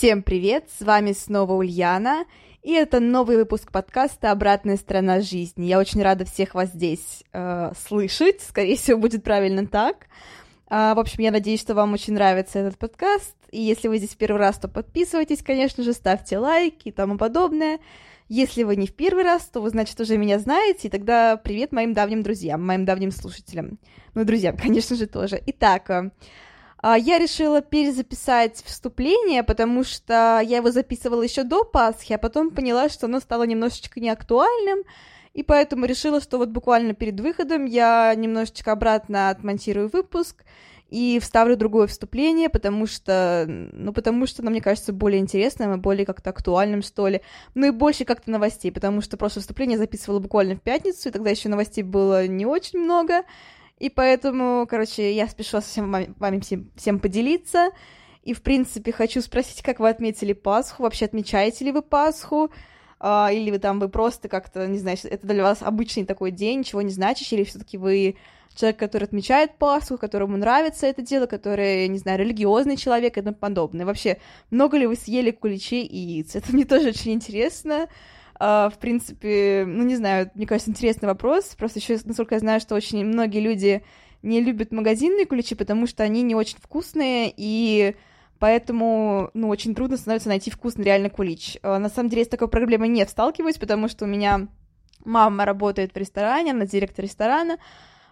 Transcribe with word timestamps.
Всем 0.00 0.22
привет, 0.22 0.64
с 0.78 0.82
вами 0.82 1.12
снова 1.12 1.52
Ульяна, 1.52 2.24
и 2.62 2.72
это 2.72 3.00
новый 3.00 3.36
выпуск 3.36 3.70
подкаста 3.70 4.30
«Обратная 4.30 4.78
сторона 4.78 5.20
жизни». 5.20 5.66
Я 5.66 5.78
очень 5.78 6.02
рада 6.02 6.24
всех 6.24 6.54
вас 6.54 6.70
здесь 6.70 7.22
э, 7.34 7.72
слышать, 7.86 8.40
скорее 8.40 8.78
всего, 8.78 8.98
будет 8.98 9.22
правильно 9.22 9.66
так. 9.66 10.06
Э, 10.70 10.94
в 10.94 11.00
общем, 11.00 11.22
я 11.22 11.30
надеюсь, 11.30 11.60
что 11.60 11.74
вам 11.74 11.92
очень 11.92 12.14
нравится 12.14 12.60
этот 12.60 12.78
подкаст, 12.78 13.36
и 13.50 13.60
если 13.60 13.88
вы 13.88 13.98
здесь 13.98 14.14
в 14.14 14.16
первый 14.16 14.38
раз, 14.38 14.56
то 14.56 14.68
подписывайтесь, 14.68 15.42
конечно 15.42 15.84
же, 15.84 15.92
ставьте 15.92 16.38
лайки 16.38 16.88
и 16.88 16.92
тому 16.92 17.18
подобное. 17.18 17.78
Если 18.26 18.62
вы 18.62 18.76
не 18.76 18.86
в 18.86 18.94
первый 18.94 19.24
раз, 19.24 19.50
то 19.50 19.60
вы, 19.60 19.68
значит, 19.68 20.00
уже 20.00 20.16
меня 20.16 20.38
знаете, 20.38 20.88
и 20.88 20.90
тогда 20.90 21.36
привет 21.36 21.72
моим 21.72 21.92
давним 21.92 22.22
друзьям, 22.22 22.66
моим 22.66 22.86
давним 22.86 23.10
слушателям. 23.10 23.78
Ну, 24.14 24.24
друзьям, 24.24 24.56
конечно 24.62 24.96
же, 24.96 25.06
тоже. 25.06 25.42
Итак, 25.44 25.90
э, 25.90 26.10
я 26.82 27.18
решила 27.18 27.60
перезаписать 27.60 28.62
вступление, 28.64 29.42
потому 29.42 29.84
что 29.84 30.40
я 30.42 30.58
его 30.58 30.70
записывала 30.70 31.22
еще 31.22 31.42
до 31.42 31.64
Пасхи, 31.64 32.12
а 32.12 32.18
потом 32.18 32.50
поняла, 32.50 32.88
что 32.88 33.06
оно 33.06 33.20
стало 33.20 33.44
немножечко 33.44 34.00
неактуальным, 34.00 34.84
и 35.34 35.42
поэтому 35.42 35.86
решила, 35.86 36.20
что 36.20 36.38
вот 36.38 36.48
буквально 36.48 36.94
перед 36.94 37.20
выходом 37.20 37.64
я 37.64 38.14
немножечко 38.14 38.72
обратно 38.72 39.30
отмонтирую 39.30 39.88
выпуск 39.88 40.44
и 40.88 41.20
вставлю 41.20 41.56
другое 41.56 41.86
вступление, 41.86 42.48
потому 42.48 42.86
что, 42.86 43.44
ну, 43.46 43.92
потому 43.92 44.26
что 44.26 44.42
оно, 44.42 44.50
мне 44.50 44.60
кажется, 44.60 44.92
более 44.92 45.20
интересным 45.20 45.72
и 45.72 45.76
более 45.76 46.04
как-то 46.04 46.30
актуальным, 46.30 46.82
что 46.82 47.06
ли. 47.06 47.22
Ну 47.54 47.68
и 47.68 47.70
больше 47.70 48.04
как-то 48.04 48.30
новостей, 48.30 48.72
потому 48.72 49.00
что 49.00 49.16
прошлое 49.16 49.42
вступление 49.42 49.78
записывала 49.78 50.18
буквально 50.18 50.56
в 50.56 50.60
пятницу, 50.60 51.08
и 51.08 51.12
тогда 51.12 51.30
еще 51.30 51.48
новостей 51.48 51.84
было 51.84 52.26
не 52.26 52.44
очень 52.44 52.80
много, 52.80 53.22
и 53.80 53.88
поэтому, 53.88 54.66
короче, 54.68 55.12
я 55.14 55.26
спешу 55.26 55.52
со 55.52 55.62
всем 55.62 55.90
вами 55.90 56.40
всем, 56.40 56.70
всем 56.76 57.00
поделиться. 57.00 57.70
И, 58.22 58.34
в 58.34 58.42
принципе, 58.42 58.92
хочу 58.92 59.22
спросить, 59.22 59.62
как 59.62 59.80
вы 59.80 59.88
отметили 59.88 60.34
Пасху? 60.34 60.82
Вообще 60.82 61.06
отмечаете 61.06 61.64
ли 61.64 61.72
вы 61.72 61.80
Пасху? 61.80 62.50
А, 63.00 63.30
или 63.32 63.50
вы 63.50 63.58
там 63.58 63.80
вы 63.80 63.88
просто 63.88 64.28
как-то, 64.28 64.66
не 64.68 64.78
знаю, 64.78 64.98
это 65.04 65.26
для 65.26 65.42
вас 65.42 65.62
обычный 65.62 66.04
такой 66.04 66.30
день, 66.30 66.58
ничего 66.58 66.82
не 66.82 66.90
значащий, 66.90 67.38
или 67.38 67.44
все-таки 67.44 67.78
вы 67.78 68.16
человек, 68.54 68.78
который 68.78 69.04
отмечает 69.04 69.56
Пасху, 69.56 69.96
которому 69.96 70.36
нравится 70.36 70.86
это 70.86 71.00
дело, 71.00 71.24
который, 71.24 71.88
не 71.88 71.98
знаю, 71.98 72.18
религиозный 72.18 72.76
человек 72.76 73.16
и 73.16 73.22
тому 73.22 73.34
подобное. 73.34 73.86
Вообще, 73.86 74.18
много 74.50 74.76
ли 74.76 74.86
вы 74.86 74.96
съели 74.96 75.30
куличей 75.30 75.86
и 75.86 75.96
яиц? 75.96 76.36
Это 76.36 76.52
мне 76.52 76.66
тоже 76.66 76.88
очень 76.88 77.12
интересно. 77.12 77.88
Uh, 78.40 78.70
в 78.70 78.78
принципе, 78.78 79.64
ну 79.66 79.82
не 79.82 79.96
знаю, 79.96 80.30
мне 80.34 80.46
кажется, 80.46 80.70
интересный 80.70 81.06
вопрос. 81.06 81.54
Просто 81.58 81.78
еще, 81.78 81.98
насколько 82.04 82.34
я 82.34 82.38
знаю, 82.38 82.58
что 82.58 82.74
очень 82.74 83.04
многие 83.04 83.40
люди 83.40 83.82
не 84.22 84.40
любят 84.40 84.72
магазинные 84.72 85.26
ключи, 85.26 85.54
потому 85.54 85.86
что 85.86 86.04
они 86.04 86.22
не 86.22 86.34
очень 86.34 86.56
вкусные, 86.58 87.30
и 87.36 87.96
поэтому, 88.38 89.28
ну, 89.34 89.48
очень 89.48 89.74
трудно 89.74 89.98
становится 89.98 90.30
найти 90.30 90.50
вкусный 90.50 90.86
реально 90.86 91.10
кулич. 91.10 91.58
Uh, 91.62 91.76
на 91.76 91.90
самом 91.90 92.08
деле, 92.08 92.24
с 92.24 92.28
такой 92.28 92.48
проблемой 92.48 92.88
не 92.88 93.06
сталкиваюсь, 93.06 93.58
потому 93.58 93.88
что 93.88 94.06
у 94.06 94.08
меня 94.08 94.48
мама 95.04 95.44
работает 95.44 95.92
в 95.92 95.96
ресторане, 95.98 96.52
она 96.52 96.64
директор 96.64 97.04
ресторана, 97.04 97.58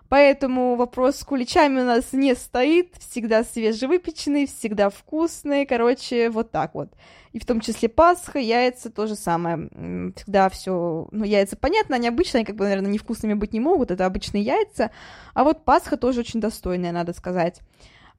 Поэтому 0.09 0.77
вопрос 0.77 1.17
с 1.17 1.25
куличами 1.25 1.81
у 1.81 1.85
нас 1.85 2.13
не 2.13 2.35
стоит, 2.35 2.95
всегда 2.99 3.45
свежевыпеченный, 3.45 4.47
всегда 4.47 4.89
вкусный, 4.89 5.67
короче, 5.67 6.31
вот 6.31 6.51
так 6.51 6.75
вот. 6.75 6.89
И 7.33 7.39
в 7.39 7.45
том 7.45 7.61
числе 7.61 7.91
Пасха, 7.91 8.39
яйца, 8.39 8.91
то 8.91 9.07
же 9.07 9.15
самое. 9.15 9.69
Всегда 10.17 10.49
все, 10.49 11.09
ну, 11.11 11.25
яйца, 11.25 11.57
понятно, 11.57 11.97
они 11.97 12.09
обычные, 12.09 12.47
как 12.47 12.57
бы, 12.57 12.65
наверное, 12.65 12.91
невкусными 12.91 13.35
быть 13.35 13.53
не 13.53 13.61
могут, 13.61 13.91
это 13.91 14.07
обычные 14.07 14.43
яйца, 14.43 14.91
а 15.35 15.45
вот 15.45 15.65
Пасха 15.65 15.99
тоже 15.99 16.21
очень 16.21 16.41
достойная, 16.41 16.93
надо 16.93 17.13
сказать. 17.13 17.61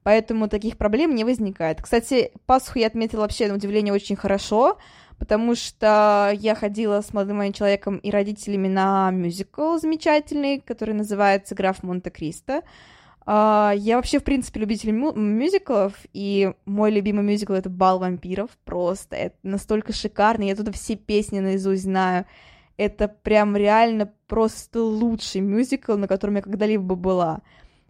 Поэтому 0.02 0.48
таких 0.48 0.78
проблем 0.78 1.14
не 1.14 1.24
возникает. 1.24 1.82
Кстати, 1.82 2.32
Пасху 2.46 2.78
я 2.78 2.86
отметила 2.86 3.20
вообще, 3.20 3.48
на 3.48 3.54
удивление, 3.54 3.92
очень 3.92 4.16
хорошо, 4.16 4.78
потому 5.20 5.54
что 5.54 6.32
я 6.34 6.54
ходила 6.56 7.02
с 7.02 7.12
молодым 7.12 7.36
моим 7.36 7.52
человеком 7.52 7.98
и 7.98 8.10
родителями 8.10 8.66
на 8.66 9.10
мюзикл 9.12 9.76
замечательный, 9.76 10.60
который 10.60 10.94
называется 10.94 11.54
«Граф 11.54 11.84
Монте-Кристо». 11.84 12.62
Uh, 13.26 13.76
я 13.76 13.96
вообще, 13.96 14.18
в 14.18 14.24
принципе, 14.24 14.60
любитель 14.60 14.90
мю- 14.92 15.12
мюзиклов, 15.12 15.92
и 16.14 16.52
мой 16.64 16.90
любимый 16.90 17.22
мюзикл— 17.22 17.52
это 17.54 17.68
«Бал 17.68 17.98
вампиров». 17.98 18.50
Просто 18.64 19.14
это 19.14 19.36
настолько 19.42 19.92
шикарно, 19.92 20.44
я 20.44 20.56
туда 20.56 20.72
все 20.72 20.96
песни 20.96 21.38
наизусть 21.38 21.82
знаю. 21.82 22.24
Это 22.78 23.06
прям 23.08 23.56
реально 23.56 24.10
просто 24.26 24.82
лучший 24.82 25.42
мюзикл, 25.42 25.96
на 25.96 26.08
котором 26.08 26.36
я 26.36 26.42
когда-либо 26.42 26.94
была. 26.94 27.42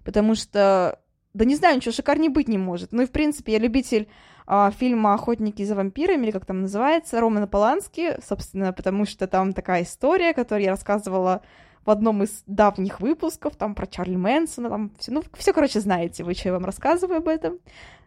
Потому 0.05 0.35
что, 0.35 0.99
да 1.35 1.45
не 1.45 1.57
знаю, 1.57 1.77
ничего 1.77 1.93
шикарнее 1.93 2.31
быть 2.31 2.49
не 2.49 2.59
может. 2.59 2.93
Ну 2.93 3.03
и, 3.03 3.07
в 3.07 3.11
принципе, 3.11 3.53
я 3.53 3.59
любитель 3.59 4.09
а, 4.47 4.71
фильма 4.71 5.15
«Охотники 5.15 5.65
за 5.65 5.75
вампирами», 5.75 6.25
или 6.25 6.31
как 6.33 6.45
там 6.45 6.63
называется, 6.63 7.21
Романа 7.21 7.47
Полански, 7.47 8.19
собственно, 8.27 8.73
потому 8.73 9.05
что 9.07 9.27
там 9.27 9.53
такая 9.53 9.85
история, 9.85 10.35
которую 10.35 10.65
я 10.65 10.71
рассказывала 10.71 11.43
в 11.85 11.91
одном 11.91 12.23
из 12.23 12.43
давних 12.47 13.01
выпусков, 13.01 13.57
там 13.57 13.75
про 13.75 13.87
Чарли 13.87 14.17
Мэнсона, 14.17 14.69
там 14.69 14.91
все, 14.99 15.13
ну, 15.13 15.23
все, 15.39 15.53
короче, 15.53 15.81
знаете 15.81 16.25
вы, 16.25 16.35
что 16.35 16.49
я 16.49 16.53
вам 16.55 16.65
рассказываю 16.65 17.19
об 17.19 17.29
этом. 17.29 17.59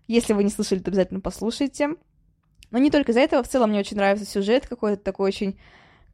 Если 0.07 0.33
вы 0.33 0.43
не 0.43 0.49
слышали, 0.49 0.79
то 0.79 0.91
обязательно 0.91 1.21
послушайте. 1.21 1.95
Но 2.71 2.77
не 2.77 2.91
только 2.91 3.11
из-за 3.11 3.21
этого, 3.21 3.43
в 3.43 3.47
целом 3.47 3.69
мне 3.69 3.79
очень 3.79 3.97
нравится 3.97 4.25
сюжет 4.25 4.67
какой-то 4.67 5.01
такой 5.01 5.29
очень 5.29 5.57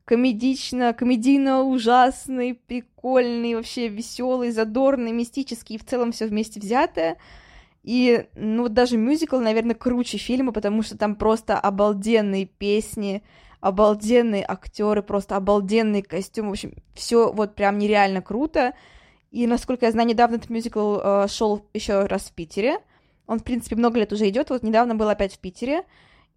комедично, 0.10 0.92
комедийно 0.94 1.62
ужасный, 1.62 2.56
прикольный, 2.56 3.54
вообще 3.54 3.90
веселый, 3.90 4.50
задорный, 4.50 5.12
мистический, 5.12 5.76
и 5.76 5.78
в 5.78 5.86
целом 5.86 6.14
все 6.14 6.26
вместе 6.26 6.60
взятое. 6.60 7.18
И, 7.84 8.26
ну, 8.34 8.70
даже 8.70 8.98
мюзикл, 8.98 9.38
наверное, 9.38 9.76
круче 9.76 10.18
фильма, 10.18 10.52
потому 10.52 10.82
что 10.82 10.98
там 10.98 11.14
просто 11.14 11.60
обалденные 11.60 12.48
песни, 12.48 13.22
обалденные 13.62 14.44
актеры, 14.48 15.04
просто 15.04 15.36
обалденные 15.36 16.02
костюмы. 16.02 16.50
В 16.50 16.54
общем, 16.54 16.74
все 16.96 17.32
вот 17.32 17.54
прям 17.54 17.78
нереально 17.78 18.24
круто. 18.24 18.74
И, 19.30 19.46
насколько 19.46 19.86
я 19.86 19.92
знаю, 19.92 20.08
недавно 20.10 20.38
этот 20.38 20.50
мюзикл 20.50 20.98
э, 20.98 21.28
шел 21.28 21.68
еще 21.76 22.06
раз 22.06 22.24
в 22.24 22.32
Питере. 22.32 22.80
Он, 23.28 23.38
в 23.38 23.44
принципе, 23.44 23.76
много 23.76 24.00
лет 24.00 24.12
уже 24.12 24.28
идет. 24.28 24.50
Вот 24.50 24.64
недавно 24.64 24.96
был 24.96 25.08
опять 25.08 25.36
в 25.36 25.38
Питере. 25.38 25.84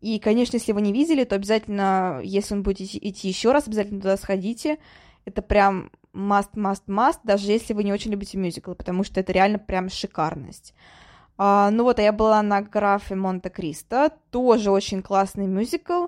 И, 0.02 0.18
конечно, 0.18 0.56
если 0.56 0.72
вы 0.72 0.82
не 0.82 0.92
видели, 0.92 1.22
то 1.22 1.36
обязательно, 1.36 2.20
если 2.24 2.54
он 2.54 2.64
будет 2.64 2.80
идти 2.80 3.28
еще 3.28 3.52
раз, 3.52 3.68
обязательно 3.68 4.00
туда 4.00 4.16
сходите. 4.16 4.78
Это 5.24 5.42
прям 5.42 5.92
must, 6.12 6.54
must, 6.56 6.82
must, 6.88 7.20
даже 7.22 7.52
если 7.52 7.72
вы 7.72 7.84
не 7.84 7.92
очень 7.92 8.10
любите 8.10 8.36
мюзиклы, 8.36 8.74
потому 8.74 9.04
что 9.04 9.20
это 9.20 9.32
реально 9.32 9.60
прям 9.60 9.88
шикарность. 9.88 10.74
А, 11.38 11.70
ну 11.70 11.84
вот, 11.84 12.00
а 12.00 12.02
я 12.02 12.10
была 12.10 12.42
на 12.42 12.62
графе 12.62 13.14
Монте-Кристо, 13.14 14.10
тоже 14.32 14.72
очень 14.72 15.02
классный 15.02 15.46
мюзикл, 15.46 16.06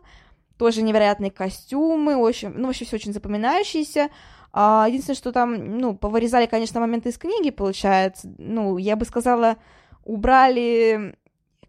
тоже 0.58 0.82
невероятные 0.82 1.30
костюмы, 1.30 2.16
очень, 2.16 2.48
ну, 2.48 2.66
вообще 2.66 2.84
все 2.84 2.96
очень 2.96 3.12
запоминающиеся. 3.12 4.10
А, 4.52 4.86
единственное, 4.88 5.16
что 5.16 5.30
там, 5.30 5.78
ну, 5.78 5.96
повырезали, 5.96 6.46
конечно, 6.46 6.80
моменты 6.80 7.10
из 7.10 7.18
книги, 7.18 7.50
получается, 7.50 8.28
ну, 8.38 8.76
я 8.76 8.96
бы 8.96 9.04
сказала, 9.04 9.56
убрали 10.02 11.16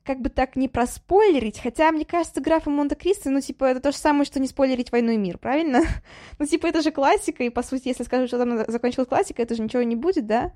как 0.05 0.21
бы 0.21 0.29
так 0.29 0.55
не 0.55 0.67
проспойлерить, 0.69 1.59
хотя, 1.59 1.91
мне 1.91 2.05
кажется, 2.05 2.39
графа 2.39 2.69
Монте-Кристо, 2.69 3.31
ну, 3.31 3.41
типа, 3.41 3.65
это 3.65 3.79
то 3.79 3.91
же 3.91 3.97
самое, 3.97 4.23
что 4.25 4.39
не 4.39 4.47
спойлерить 4.47 4.91
«Войну 4.91 5.11
и 5.11 5.17
мир», 5.17 5.39
правильно? 5.39 5.81
ну, 6.39 6.45
типа, 6.45 6.67
это 6.67 6.81
же 6.83 6.91
классика, 6.91 7.43
и, 7.43 7.49
по 7.49 7.63
сути, 7.63 7.87
если 7.87 8.03
скажу, 8.03 8.27
что 8.27 8.37
там 8.37 8.63
закончилась 8.67 9.09
классика, 9.09 9.41
это 9.41 9.55
же 9.55 9.63
ничего 9.63 9.81
не 9.81 9.95
будет, 9.95 10.27
да? 10.27 10.51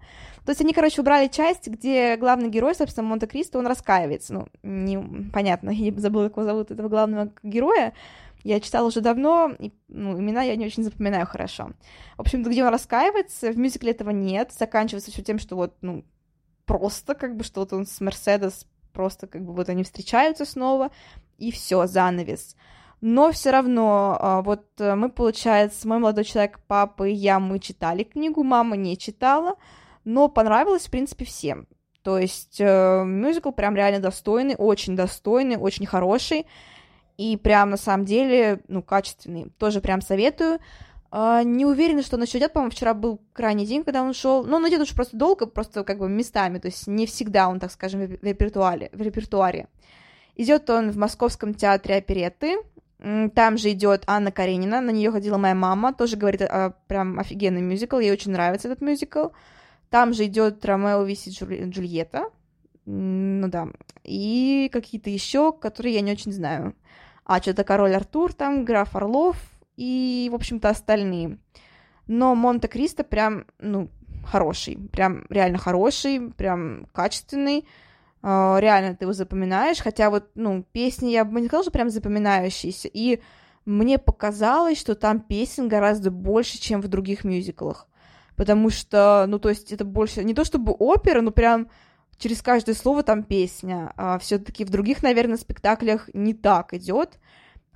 То 0.45 0.51
есть 0.51 0.61
они, 0.61 0.71
короче, 0.71 1.01
убрали 1.01 1.27
часть, 1.27 1.67
где 1.67 2.15
главный 2.17 2.49
герой, 2.49 2.75
собственно, 2.75 3.07
Монте-Кристо, 3.07 3.57
он 3.57 3.65
раскаивается, 3.65 4.33
ну, 4.33 4.47
не, 4.61 4.99
понятно, 5.31 5.69
я 5.73 5.91
забыла, 5.99 6.29
как 6.29 6.37
его 6.37 6.45
зовут, 6.45 6.71
этого 6.71 6.87
главного 6.87 7.31
героя, 7.41 7.93
я 8.43 8.59
читала 8.59 8.87
уже 8.87 9.01
давно, 9.01 9.51
и, 9.57 9.73
ну, 9.87 10.17
имена 10.17 10.43
я 10.43 10.55
не 10.55 10.67
очень 10.67 10.83
запоминаю 10.83 11.25
хорошо. 11.25 11.71
В 12.17 12.21
общем, 12.21 12.43
где 12.43 12.63
он 12.63 12.71
раскаивается, 12.71 13.51
в 13.51 13.57
мюзикле 13.57 13.91
этого 13.91 14.11
нет, 14.11 14.53
заканчивается 14.53 15.11
все 15.11 15.23
тем, 15.23 15.39
что 15.39 15.55
вот, 15.55 15.75
ну, 15.81 16.05
просто, 16.65 17.15
как 17.15 17.35
бы, 17.35 17.43
что 17.43 17.61
вот 17.61 17.73
он 17.73 17.87
с 17.87 17.99
Мерседес 17.99 18.67
просто 18.99 19.27
как 19.27 19.45
бы 19.45 19.53
вот 19.53 19.69
они 19.69 19.85
встречаются 19.85 20.43
снова, 20.43 20.91
и 21.37 21.53
все, 21.53 21.87
занавес. 21.87 22.57
Но 22.99 23.31
все 23.31 23.51
равно, 23.51 24.17
а, 24.19 24.41
вот 24.41 24.65
э, 24.77 24.93
мы, 24.93 25.07
получается, 25.07 25.87
мой 25.87 25.99
молодой 25.99 26.25
человек, 26.25 26.59
папа 26.67 27.07
и 27.07 27.13
я, 27.13 27.39
мы 27.39 27.59
читали 27.59 28.03
книгу, 28.03 28.43
мама 28.43 28.75
не 28.75 28.97
читала, 28.97 29.55
но 30.03 30.27
понравилось, 30.27 30.87
в 30.87 30.91
принципе, 30.91 31.23
всем. 31.23 31.65
То 32.03 32.17
есть 32.17 32.57
э, 32.59 33.03
мюзикл 33.05 33.51
прям 33.51 33.73
реально 33.73 34.01
достойный, 34.01 34.55
очень 34.57 34.97
достойный, 34.97 35.55
очень 35.55 35.85
хороший. 35.85 36.45
и 37.15 37.37
прям 37.37 37.69
на 37.69 37.77
самом 37.77 38.05
деле, 38.05 38.59
ну, 38.67 38.81
качественный. 38.81 39.49
Тоже 39.57 39.79
прям 39.79 40.01
советую. 40.01 40.59
Uh, 41.11 41.43
не 41.43 41.65
уверена, 41.65 42.03
что 42.03 42.17
он 42.17 42.23
еще 42.23 42.37
идет. 42.37 42.53
По-моему, 42.53 42.71
вчера 42.71 42.93
был 42.93 43.19
крайний 43.33 43.65
день, 43.65 43.83
когда 43.83 44.03
он 44.03 44.13
шел. 44.13 44.43
Но 44.43 44.57
он 44.57 44.69
идет 44.69 44.81
уже 44.81 44.93
просто 44.93 45.17
долго, 45.17 45.47
просто 45.47 45.83
как 45.83 45.97
бы 45.97 46.07
местами. 46.07 46.59
То 46.59 46.67
есть 46.67 46.85
не 46.85 47.07
всегда 47.07 47.49
он, 47.49 47.59
так 47.59 47.71
скажем, 47.71 48.01
в 48.05 48.23
репертуаре. 48.23 48.89
В 48.93 49.01
репертуаре. 49.01 49.67
Идет 50.35 50.69
он 50.69 50.91
в 50.91 50.97
Московском 50.97 51.53
театре 51.55 51.95
оперетты. 51.95 52.57
Там 53.33 53.57
же 53.57 53.71
идет 53.71 54.03
Анна 54.07 54.31
Каренина, 54.31 54.81
на 54.81 54.89
нее 54.89 55.09
ходила 55.09 55.37
моя 55.37 55.55
мама, 55.55 55.93
тоже 55.93 56.17
говорит, 56.17 56.41
а, 56.41 56.73
прям 56.87 57.17
офигенный 57.17 57.61
мюзикл, 57.61 57.97
ей 57.97 58.11
очень 58.11 58.33
нравится 58.33 58.67
этот 58.67 58.81
мюзикл. 58.81 59.29
Там 59.89 60.13
же 60.13 60.25
идет 60.25 60.65
Ромео 60.65 61.03
Виси 61.03 61.29
Джульетта, 61.29 62.29
ну 62.85 63.47
да, 63.47 63.69
и 64.03 64.69
какие-то 64.73 65.09
еще, 65.09 65.53
которые 65.53 65.95
я 65.95 66.01
не 66.01 66.11
очень 66.11 66.33
знаю. 66.33 66.75
А 67.23 67.41
что-то 67.41 67.63
Король 67.63 67.95
Артур 67.95 68.33
там, 68.33 68.65
Граф 68.65 68.97
Орлов 68.97 69.37
и, 69.79 70.29
в 70.29 70.35
общем-то, 70.35 70.69
остальные. 70.69 71.37
Но 72.05 72.35
Монте-Кристо 72.35 73.05
прям, 73.05 73.45
ну, 73.59 73.89
хороший, 74.25 74.77
прям 74.91 75.25
реально 75.29 75.57
хороший, 75.57 76.31
прям 76.33 76.87
качественный. 76.93 77.65
Uh, 78.21 78.59
реально 78.59 78.97
ты 78.97 79.05
его 79.05 79.13
запоминаешь, 79.13 79.79
хотя 79.79 80.09
вот, 80.09 80.31
ну, 80.35 80.65
песни 80.73 81.11
я 81.11 81.23
бы 81.23 81.39
не 81.39 81.47
сказала, 81.47 81.63
что 81.63 81.71
прям 81.71 81.89
запоминающиеся, 81.89 82.89
и 82.91 83.21
мне 83.63 83.97
показалось, 83.97 84.77
что 84.77 84.93
там 84.95 85.21
песен 85.21 85.69
гораздо 85.69 86.11
больше, 86.11 86.59
чем 86.59 86.81
в 86.81 86.89
других 86.89 87.23
мюзиклах, 87.23 87.87
потому 88.35 88.71
что, 88.71 89.23
ну, 89.29 89.39
то 89.39 89.47
есть 89.47 89.71
это 89.71 89.85
больше, 89.85 90.25
не 90.25 90.33
то 90.33 90.43
чтобы 90.43 90.73
опера, 90.73 91.21
но 91.21 91.31
прям 91.31 91.69
через 92.17 92.41
каждое 92.41 92.75
слово 92.75 93.03
там 93.03 93.23
песня, 93.23 93.93
а 93.95 94.19
все-таки 94.19 94.65
в 94.65 94.69
других, 94.69 95.01
наверное, 95.01 95.37
спектаклях 95.37 96.09
не 96.13 96.33
так 96.33 96.73
идет, 96.73 97.19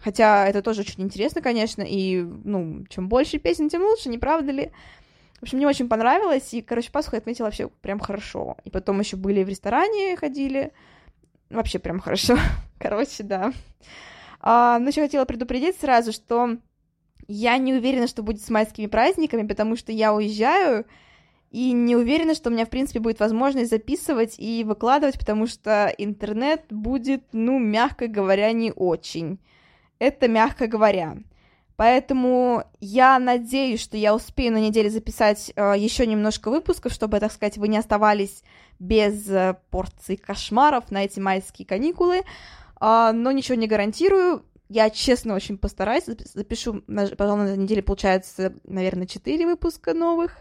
хотя 0.03 0.47
это 0.47 0.61
тоже 0.61 0.81
очень 0.81 1.03
интересно, 1.03 1.41
конечно, 1.41 1.81
и, 1.81 2.21
ну, 2.21 2.85
чем 2.89 3.07
больше 3.07 3.39
песен, 3.39 3.69
тем 3.69 3.83
лучше, 3.83 4.09
не 4.09 4.17
правда 4.17 4.51
ли? 4.51 4.71
В 5.39 5.43
общем, 5.43 5.57
мне 5.57 5.67
очень 5.67 5.87
понравилось, 5.87 6.53
и, 6.53 6.61
короче, 6.61 6.91
Пасху 6.91 7.15
я 7.15 7.19
отметила 7.19 7.45
вообще 7.45 7.69
прям 7.81 7.99
хорошо. 7.99 8.57
И 8.63 8.69
потом 8.69 8.99
еще 8.99 9.17
были 9.17 9.43
в 9.43 9.49
ресторане, 9.49 10.15
ходили. 10.15 10.71
Вообще 11.49 11.79
прям 11.79 11.99
хорошо. 11.99 12.37
Короче, 12.79 13.23
да. 13.23 13.53
А, 14.39 14.79
ну, 14.79 14.87
еще 14.87 15.01
хотела 15.01 15.25
предупредить 15.25 15.77
сразу, 15.77 16.11
что 16.11 16.57
я 17.27 17.57
не 17.57 17.73
уверена, 17.73 18.07
что 18.07 18.23
будет 18.23 18.41
с 18.41 18.49
майскими 18.49 18.87
праздниками, 18.87 19.47
потому 19.47 19.75
что 19.75 19.91
я 19.91 20.13
уезжаю, 20.13 20.85
и 21.51 21.71
не 21.71 21.95
уверена, 21.95 22.33
что 22.33 22.49
у 22.49 22.53
меня, 22.53 22.65
в 22.65 22.69
принципе, 22.69 22.99
будет 22.99 23.19
возможность 23.19 23.69
записывать 23.69 24.35
и 24.37 24.63
выкладывать, 24.63 25.19
потому 25.19 25.45
что 25.45 25.93
интернет 25.97 26.63
будет, 26.69 27.23
ну, 27.31 27.59
мягко 27.59 28.07
говоря, 28.07 28.51
не 28.51 28.71
очень. 28.71 29.39
Это 30.03 30.27
мягко 30.27 30.67
говоря. 30.67 31.15
Поэтому 31.77 32.65
я 32.81 33.17
надеюсь, 33.19 33.79
что 33.79 33.95
я 33.95 34.13
успею 34.13 34.51
на 34.51 34.57
неделе 34.59 34.89
записать 34.89 35.53
э, 35.55 35.75
еще 35.77 36.05
немножко 36.05 36.51
выпусков, 36.51 36.91
чтобы, 36.91 37.21
так 37.21 37.31
сказать, 37.31 37.57
вы 37.57 37.69
не 37.69 37.77
оставались 37.77 38.43
без 38.79 39.29
э, 39.29 39.55
порции 39.69 40.17
кошмаров 40.17 40.91
на 40.91 41.05
эти 41.05 41.21
майские 41.21 41.65
каникулы. 41.65 42.23
Э, 42.81 43.11
но 43.13 43.31
ничего 43.31 43.55
не 43.55 43.65
гарантирую. 43.65 44.43
Я 44.67 44.89
честно 44.89 45.35
очень 45.35 45.57
постараюсь. 45.57 46.03
Запишу, 46.33 46.81
пожалуй, 47.17 47.45
на 47.45 47.55
неделе 47.55 47.81
получается, 47.81 48.55
наверное, 48.65 49.07
4 49.07 49.45
выпуска 49.45 49.93
новых. 49.93 50.35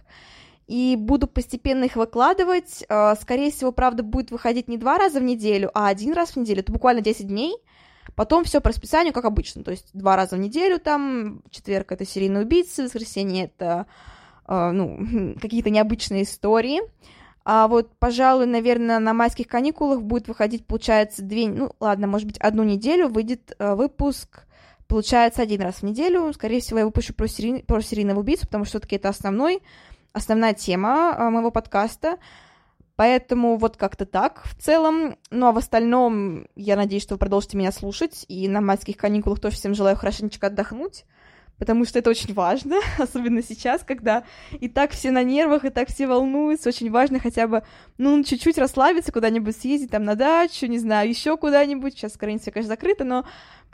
И 0.66 0.96
буду 0.98 1.28
постепенно 1.28 1.84
их 1.84 1.94
выкладывать. 1.94 2.84
Э, 2.88 3.14
скорее 3.14 3.52
всего, 3.52 3.70
правда, 3.70 4.02
будет 4.02 4.32
выходить 4.32 4.66
не 4.66 4.76
два 4.76 4.98
раза 4.98 5.20
в 5.20 5.22
неделю, 5.22 5.70
а 5.72 5.86
один 5.86 6.14
раз 6.14 6.30
в 6.30 6.36
неделю. 6.36 6.62
Это 6.62 6.72
буквально 6.72 7.00
10 7.00 7.28
дней. 7.28 7.54
Потом 8.14 8.44
все 8.44 8.60
по 8.60 8.68
расписанию, 8.68 9.12
как 9.12 9.24
обычно, 9.24 9.64
то 9.64 9.70
есть 9.70 9.90
два 9.94 10.16
раза 10.16 10.36
в 10.36 10.38
неделю 10.38 10.78
там, 10.78 11.42
четверг 11.50 11.92
это 11.92 12.04
серийные 12.04 12.44
убийцы, 12.44 12.84
воскресенье 12.84 13.44
это, 13.44 13.86
э, 14.46 14.70
ну, 14.70 15.34
какие-то 15.40 15.70
необычные 15.70 16.24
истории. 16.24 16.80
А 17.44 17.66
вот, 17.66 17.90
пожалуй, 17.98 18.46
наверное, 18.46 19.00
на 19.00 19.12
майских 19.14 19.48
каникулах 19.48 20.02
будет 20.02 20.28
выходить, 20.28 20.64
получается, 20.66 21.22
две, 21.22 21.48
ну, 21.48 21.72
ладно, 21.80 22.06
может 22.06 22.26
быть, 22.26 22.38
одну 22.38 22.62
неделю 22.62 23.08
выйдет 23.08 23.54
э, 23.58 23.74
выпуск, 23.74 24.46
получается, 24.86 25.42
один 25.42 25.62
раз 25.62 25.76
в 25.76 25.82
неделю. 25.82 26.32
Скорее 26.32 26.60
всего, 26.60 26.80
я 26.80 26.84
выпущу 26.84 27.14
про, 27.14 27.26
серий, 27.26 27.62
про 27.62 27.80
серийного 27.80 28.20
убийцу, 28.20 28.46
потому 28.46 28.64
что 28.64 28.78
все-таки 28.78 28.96
это 28.96 29.08
основной, 29.08 29.62
основная 30.12 30.54
тема 30.54 31.16
э, 31.18 31.30
моего 31.30 31.50
подкаста. 31.50 32.18
Поэтому 33.02 33.56
вот 33.56 33.76
как-то 33.76 34.06
так 34.06 34.44
в 34.44 34.54
целом. 34.62 35.16
Ну 35.32 35.46
а 35.48 35.50
в 35.52 35.58
остальном 35.58 36.46
я 36.54 36.76
надеюсь, 36.76 37.02
что 37.02 37.16
вы 37.16 37.18
продолжите 37.18 37.56
меня 37.56 37.72
слушать. 37.72 38.24
И 38.28 38.46
на 38.46 38.60
майских 38.60 38.96
каникулах 38.96 39.40
тоже 39.40 39.56
всем 39.56 39.74
желаю 39.74 39.96
хорошенечко 39.96 40.46
отдохнуть. 40.46 41.04
Потому 41.58 41.84
что 41.84 41.98
это 41.98 42.10
очень 42.10 42.32
важно, 42.32 42.76
особенно 42.98 43.42
сейчас, 43.42 43.82
когда 43.82 44.22
и 44.52 44.68
так 44.68 44.92
все 44.92 45.10
на 45.10 45.24
нервах, 45.24 45.64
и 45.64 45.70
так 45.70 45.88
все 45.88 46.06
волнуются. 46.06 46.68
Очень 46.68 46.92
важно 46.92 47.18
хотя 47.18 47.48
бы, 47.48 47.64
ну, 47.98 48.22
чуть-чуть 48.22 48.56
расслабиться, 48.56 49.10
куда-нибудь 49.10 49.56
съездить 49.56 49.90
там 49.90 50.04
на 50.04 50.14
дачу, 50.14 50.66
не 50.66 50.78
знаю, 50.78 51.08
еще 51.08 51.36
куда-нибудь. 51.36 51.94
Сейчас 51.94 52.16
граница, 52.16 52.52
конечно, 52.52 52.72
закрыта, 52.72 53.02
но 53.02 53.26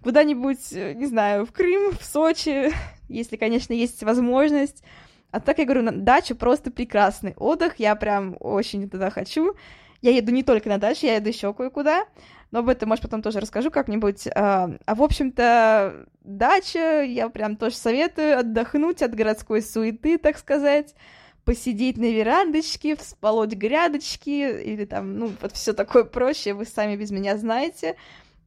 куда-нибудь, 0.03 0.73
э, 0.73 0.95
не 0.95 1.05
знаю, 1.05 1.45
в 1.45 1.53
Крым, 1.53 1.93
в 1.93 2.03
Сочи, 2.03 2.73
если, 3.11 3.37
конечно, 3.37 3.75
есть 3.75 4.03
возможность. 4.03 4.83
А 5.31 5.41
так 5.41 5.59
я 5.59 5.65
говорю, 5.65 5.89
дача 5.93 6.35
просто 6.35 6.71
прекрасный 6.71 7.35
отдых, 7.37 7.75
я 7.79 7.95
прям 7.97 8.37
очень 8.41 8.89
туда 8.89 9.11
хочу. 9.11 9.55
Я 10.01 10.13
еду 10.13 10.33
не 10.33 10.43
только 10.43 10.69
на 10.69 10.79
дачу, 10.79 11.07
я 11.07 11.17
еду 11.17 11.29
еще 11.29 11.53
кое-куда, 11.53 12.07
но 12.51 12.61
об 12.61 12.69
этом, 12.69 12.89
может, 12.89 13.03
потом 13.03 13.21
тоже 13.21 13.41
расскажу 13.41 13.71
как-нибудь. 13.71 14.29
А, 14.35 14.71
а 14.87 14.95
в 14.95 15.03
общем-то, 15.03 16.07
дача, 16.23 17.03
я 17.03 17.29
прям 17.29 17.57
тоже 17.57 17.77
советую 17.77 18.39
отдохнуть 18.39 19.03
от 19.03 19.15
городской 19.15 19.61
суеты, 19.61 20.17
так 20.19 20.39
сказать, 20.39 20.95
посидеть 21.45 21.99
на 21.99 22.11
верандочке, 22.11 22.97
всполоть 22.97 23.55
грядочки, 23.55 24.63
или 24.63 24.85
там, 24.85 25.19
ну, 25.19 25.33
вот 25.43 25.53
все 25.53 25.73
такое 25.73 26.05
проще, 26.05 26.55
вы 26.55 26.65
сами 26.65 26.97
без 26.97 27.11
меня 27.11 27.37
знаете 27.37 27.97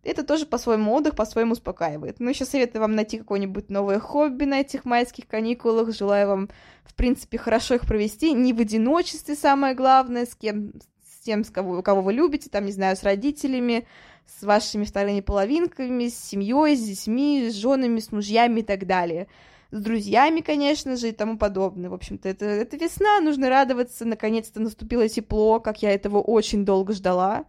это 0.03 0.23
тоже 0.23 0.45
по-своему 0.45 0.93
отдых, 0.93 1.15
по-своему 1.15 1.53
успокаивает. 1.53 2.19
Ну, 2.19 2.29
еще 2.29 2.45
советую 2.45 2.81
вам 2.81 2.95
найти 2.95 3.17
какое-нибудь 3.17 3.69
новое 3.69 3.99
хобби 3.99 4.45
на 4.45 4.61
этих 4.61 4.83
майских 4.85 5.27
каникулах. 5.27 5.95
Желаю 5.95 6.27
вам, 6.27 6.49
в 6.83 6.95
принципе, 6.95 7.37
хорошо 7.37 7.75
их 7.75 7.85
провести. 7.85 8.33
Не 8.33 8.53
в 8.53 8.59
одиночестве, 8.59 9.35
самое 9.35 9.75
главное, 9.75 10.25
с 10.25 10.35
кем, 10.35 10.73
с 11.05 11.23
тем, 11.23 11.43
с 11.43 11.51
кого, 11.51 11.83
кого 11.83 12.01
вы 12.01 12.13
любите, 12.13 12.49
там, 12.49 12.65
не 12.65 12.71
знаю, 12.71 12.97
с 12.97 13.03
родителями, 13.03 13.87
с 14.25 14.43
вашими 14.43 14.85
вторыми 14.85 15.21
половинками, 15.21 16.07
с 16.07 16.17
семьей, 16.17 16.75
с 16.75 16.81
детьми, 16.81 17.49
с 17.49 17.53
женами, 17.53 17.99
с 17.99 18.11
мужьями 18.11 18.61
и 18.61 18.63
так 18.63 18.87
далее. 18.87 19.27
С 19.69 19.81
друзьями, 19.81 20.41
конечно 20.41 20.97
же, 20.97 21.09
и 21.09 21.13
тому 21.13 21.37
подобное. 21.37 21.89
В 21.89 21.93
общем-то, 21.93 22.27
это, 22.27 22.45
это 22.45 22.75
весна, 22.75 23.21
нужно 23.21 23.49
радоваться. 23.49 24.03
Наконец-то 24.03 24.59
наступило 24.59 25.07
тепло, 25.07 25.59
как 25.59 25.81
я 25.81 25.93
этого 25.93 26.21
очень 26.21 26.65
долго 26.65 26.93
ждала. 26.93 27.45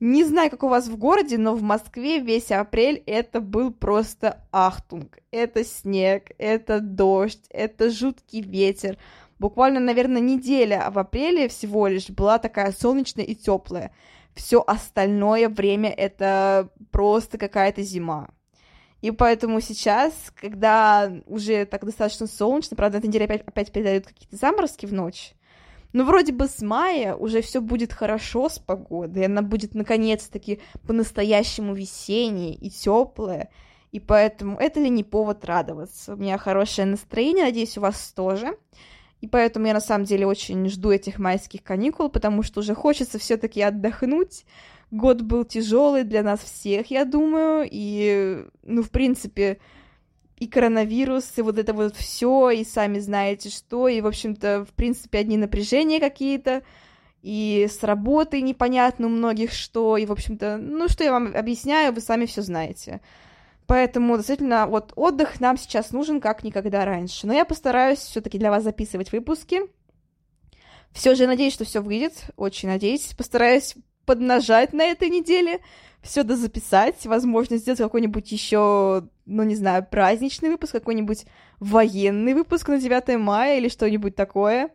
Не 0.00 0.24
знаю, 0.24 0.48
как 0.50 0.62
у 0.62 0.68
вас 0.68 0.86
в 0.86 0.96
городе, 0.96 1.38
но 1.38 1.54
в 1.54 1.62
Москве 1.62 2.20
весь 2.20 2.52
апрель 2.52 3.02
это 3.06 3.40
был 3.40 3.72
просто 3.72 4.44
ахтунг. 4.52 5.18
Это 5.32 5.64
снег, 5.64 6.30
это 6.38 6.78
дождь, 6.80 7.44
это 7.50 7.90
жуткий 7.90 8.40
ветер. 8.40 8.96
Буквально, 9.40 9.80
наверное, 9.80 10.20
неделя 10.20 10.88
в 10.90 10.98
апреле 11.00 11.48
всего 11.48 11.88
лишь 11.88 12.10
была 12.10 12.38
такая 12.38 12.70
солнечная 12.70 13.24
и 13.24 13.34
теплая. 13.34 13.92
Все 14.34 14.62
остальное 14.64 15.48
время 15.48 15.90
это 15.90 16.70
просто 16.92 17.36
какая-то 17.36 17.82
зима. 17.82 18.28
И 19.00 19.10
поэтому 19.10 19.60
сейчас, 19.60 20.12
когда 20.34 21.12
уже 21.26 21.64
так 21.66 21.84
достаточно 21.84 22.28
солнечно, 22.28 22.76
правда, 22.76 22.96
на 22.96 22.98
этой 23.00 23.08
неделе 23.08 23.24
опять, 23.24 23.42
опять 23.42 23.72
передают 23.72 24.06
какие-то 24.06 24.36
заморозки 24.36 24.86
в 24.86 24.92
ночь, 24.92 25.34
ну, 25.92 26.04
вроде 26.04 26.32
бы 26.32 26.46
с 26.46 26.60
мая 26.60 27.14
уже 27.14 27.40
все 27.40 27.60
будет 27.60 27.92
хорошо 27.92 28.48
с 28.48 28.58
погодой, 28.58 29.26
она 29.26 29.42
будет 29.42 29.74
наконец-таки 29.74 30.60
по-настоящему 30.86 31.74
весенняя 31.74 32.52
и 32.52 32.70
теплая, 32.70 33.50
и 33.90 34.00
поэтому 34.00 34.58
это 34.58 34.80
ли 34.80 34.90
не 34.90 35.02
повод 35.02 35.44
радоваться? 35.44 36.14
У 36.14 36.16
меня 36.16 36.36
хорошее 36.36 36.86
настроение, 36.86 37.46
надеюсь, 37.46 37.78
у 37.78 37.80
вас 37.80 38.12
тоже. 38.12 38.56
И 39.20 39.26
поэтому 39.26 39.66
я 39.66 39.74
на 39.74 39.80
самом 39.80 40.04
деле 40.04 40.26
очень 40.26 40.68
жду 40.68 40.90
этих 40.90 41.18
майских 41.18 41.62
каникул, 41.64 42.08
потому 42.08 42.42
что 42.42 42.60
уже 42.60 42.74
хочется 42.74 43.18
все-таки 43.18 43.60
отдохнуть. 43.62 44.44
Год 44.90 45.22
был 45.22 45.44
тяжелый 45.44 46.04
для 46.04 46.22
нас 46.22 46.40
всех, 46.40 46.90
я 46.90 47.04
думаю, 47.04 47.68
и, 47.70 48.44
ну, 48.62 48.82
в 48.82 48.90
принципе, 48.90 49.58
и 50.38 50.46
коронавирус, 50.46 51.36
и 51.36 51.42
вот 51.42 51.58
это 51.58 51.72
вот 51.72 51.96
все, 51.96 52.50
и 52.50 52.64
сами 52.64 52.98
знаете 52.98 53.50
что, 53.50 53.88
и, 53.88 54.00
в 54.00 54.06
общем-то, 54.06 54.64
в 54.64 54.72
принципе, 54.74 55.18
одни 55.18 55.36
напряжения 55.36 56.00
какие-то, 56.00 56.62
и 57.22 57.66
с 57.68 57.82
работой 57.82 58.42
непонятно 58.42 59.06
у 59.06 59.10
многих 59.10 59.52
что, 59.52 59.96
и, 59.96 60.06
в 60.06 60.12
общем-то, 60.12 60.58
ну, 60.58 60.88
что 60.88 61.04
я 61.04 61.12
вам 61.12 61.34
объясняю, 61.34 61.92
вы 61.92 62.00
сами 62.00 62.26
все 62.26 62.42
знаете. 62.42 63.00
Поэтому, 63.66 64.16
действительно, 64.16 64.66
вот 64.66 64.92
отдых 64.96 65.40
нам 65.40 65.58
сейчас 65.58 65.90
нужен 65.90 66.20
как 66.22 66.42
никогда 66.42 66.86
раньше. 66.86 67.26
Но 67.26 67.34
я 67.34 67.44
постараюсь 67.44 67.98
все-таки 67.98 68.38
для 68.38 68.50
вас 68.50 68.62
записывать 68.62 69.12
выпуски. 69.12 69.60
Все 70.92 71.14
же 71.14 71.26
надеюсь, 71.26 71.52
что 71.52 71.66
все 71.66 71.82
выйдет. 71.82 72.14
Очень 72.36 72.70
надеюсь. 72.70 73.12
Постараюсь 73.14 73.74
поднажать 74.08 74.72
на 74.72 74.84
этой 74.86 75.10
неделе, 75.10 75.60
все 76.00 76.22
дозаписать, 76.22 77.04
возможно, 77.04 77.58
сделать 77.58 77.78
какой-нибудь 77.78 78.32
еще, 78.32 79.06
ну, 79.26 79.42
не 79.42 79.54
знаю, 79.54 79.86
праздничный 79.88 80.48
выпуск, 80.48 80.72
какой-нибудь 80.72 81.26
военный 81.60 82.32
выпуск 82.32 82.68
на 82.68 82.80
9 82.80 83.18
мая 83.18 83.58
или 83.58 83.68
что-нибудь 83.68 84.16
такое. 84.16 84.70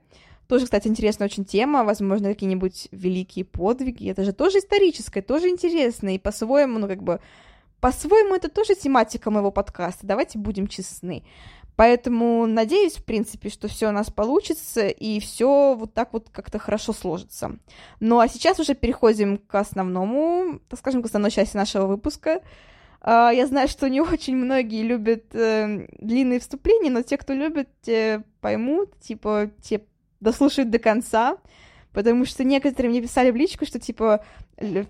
Тоже, 0.47 0.65
кстати, 0.65 0.87
интересная 0.87 1.27
очень 1.27 1.45
тема, 1.45 1.83
возможно, 1.83 2.29
какие-нибудь 2.29 2.89
великие 2.91 3.43
подвиги. 3.43 4.11
Это 4.11 4.23
же 4.23 4.33
тоже 4.33 4.59
историческое, 4.59 5.23
тоже 5.23 5.49
интересно, 5.49 6.13
и 6.13 6.19
по-своему, 6.19 6.77
ну, 6.77 6.87
как 6.87 7.01
бы, 7.01 7.19
по-своему, 7.79 8.35
это 8.35 8.49
тоже 8.49 8.75
тематика 8.75 9.31
моего 9.31 9.49
подкаста, 9.49 10.05
давайте 10.05 10.37
будем 10.37 10.67
честны. 10.67 11.23
Поэтому 11.75 12.45
надеюсь, 12.45 12.97
в 12.97 13.03
принципе, 13.03 13.49
что 13.49 13.67
все 13.67 13.89
у 13.89 13.91
нас 13.91 14.11
получится 14.11 14.87
и 14.87 15.19
все 15.19 15.75
вот 15.75 15.93
так 15.93 16.13
вот 16.13 16.29
как-то 16.31 16.59
хорошо 16.59 16.93
сложится. 16.93 17.57
Ну 17.99 18.19
а 18.19 18.27
сейчас 18.27 18.59
уже 18.59 18.75
переходим 18.75 19.37
к 19.37 19.55
основному, 19.55 20.59
так 20.69 20.79
скажем, 20.79 21.01
к 21.01 21.05
основной 21.05 21.31
части 21.31 21.57
нашего 21.57 21.87
выпуска. 21.87 22.41
А, 23.01 23.31
я 23.31 23.47
знаю, 23.47 23.67
что 23.67 23.89
не 23.89 24.01
очень 24.01 24.35
многие 24.35 24.83
любят 24.83 25.33
э, 25.33 25.87
длинные 25.99 26.39
вступления, 26.39 26.91
но 26.91 27.01
те, 27.01 27.17
кто 27.17 27.33
любит, 27.33 27.69
те 27.81 28.23
поймут, 28.39 28.99
типа, 28.99 29.51
те 29.61 29.81
дослушают 30.21 30.69
до 30.69 30.79
конца, 30.79 31.37
потому 31.91 32.25
что 32.25 32.43
некоторые 32.43 32.89
мне 32.89 33.01
писали 33.01 33.29
в 33.31 33.35
личку, 33.35 33.65
что, 33.65 33.79
типа, 33.79 34.23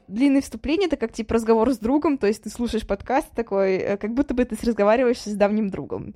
длинные 0.08 0.42
вступления— 0.42 0.86
это 0.88 0.98
как, 0.98 1.12
типа, 1.12 1.34
разговор 1.34 1.72
с 1.74 1.80
другом, 1.80 2.18
то 2.18 2.28
есть 2.28 2.44
ты 2.44 2.50
слушаешь 2.50 2.86
подкаст 2.86 3.32
такой, 3.34 3.78
э, 3.78 3.98
как 3.98 4.14
будто 4.14 4.34
бы 4.34 4.46
ты 4.46 4.56
разговариваешь 4.64 5.22
с 5.22 5.34
давним 5.34 5.70
другом. 5.70 6.14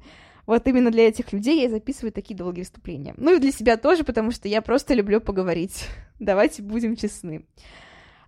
Вот 0.47 0.65
именно 0.65 0.91
для 0.91 1.09
этих 1.09 1.33
людей 1.33 1.61
я 1.61 1.69
записываю 1.69 2.13
такие 2.13 2.35
долгие 2.35 2.61
выступления. 2.61 3.13
Ну 3.17 3.35
и 3.35 3.39
для 3.39 3.51
себя 3.51 3.75
тоже, 3.75 4.05
потому 4.05 4.31
что 4.31 4.47
я 4.47 4.61
просто 4.61 4.93
люблю 4.93 5.19
поговорить. 5.19 5.85
Давайте 6.19 6.63
будем 6.63 6.95
честны. 6.95 7.45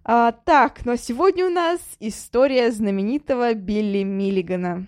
А, 0.03 0.33
так, 0.33 0.85
но 0.85 0.97
сегодня 0.97 1.45
у 1.45 1.49
нас 1.49 1.79
история 2.01 2.71
знаменитого 2.71 3.53
Билли 3.53 4.03
Миллигана. 4.03 4.85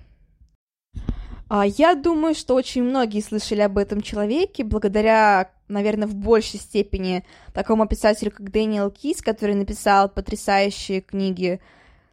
А, 1.48 1.66
я 1.66 1.96
думаю, 1.96 2.36
что 2.36 2.54
очень 2.54 2.84
многие 2.84 3.22
слышали 3.22 3.62
об 3.62 3.78
этом 3.78 4.02
человеке 4.02 4.66
благодаря, 4.66 5.52
наверное, 5.70 6.10
в 6.10 6.16
большей 6.16 6.60
степени 6.60 7.24
такому 7.54 7.88
писателю, 7.88 8.32
как 8.32 8.52
Дэниел 8.52 8.92
Кис, 8.92 9.22
который 9.22 9.56
написал 9.56 10.10
потрясающие 10.10 11.00
книги 11.00 11.62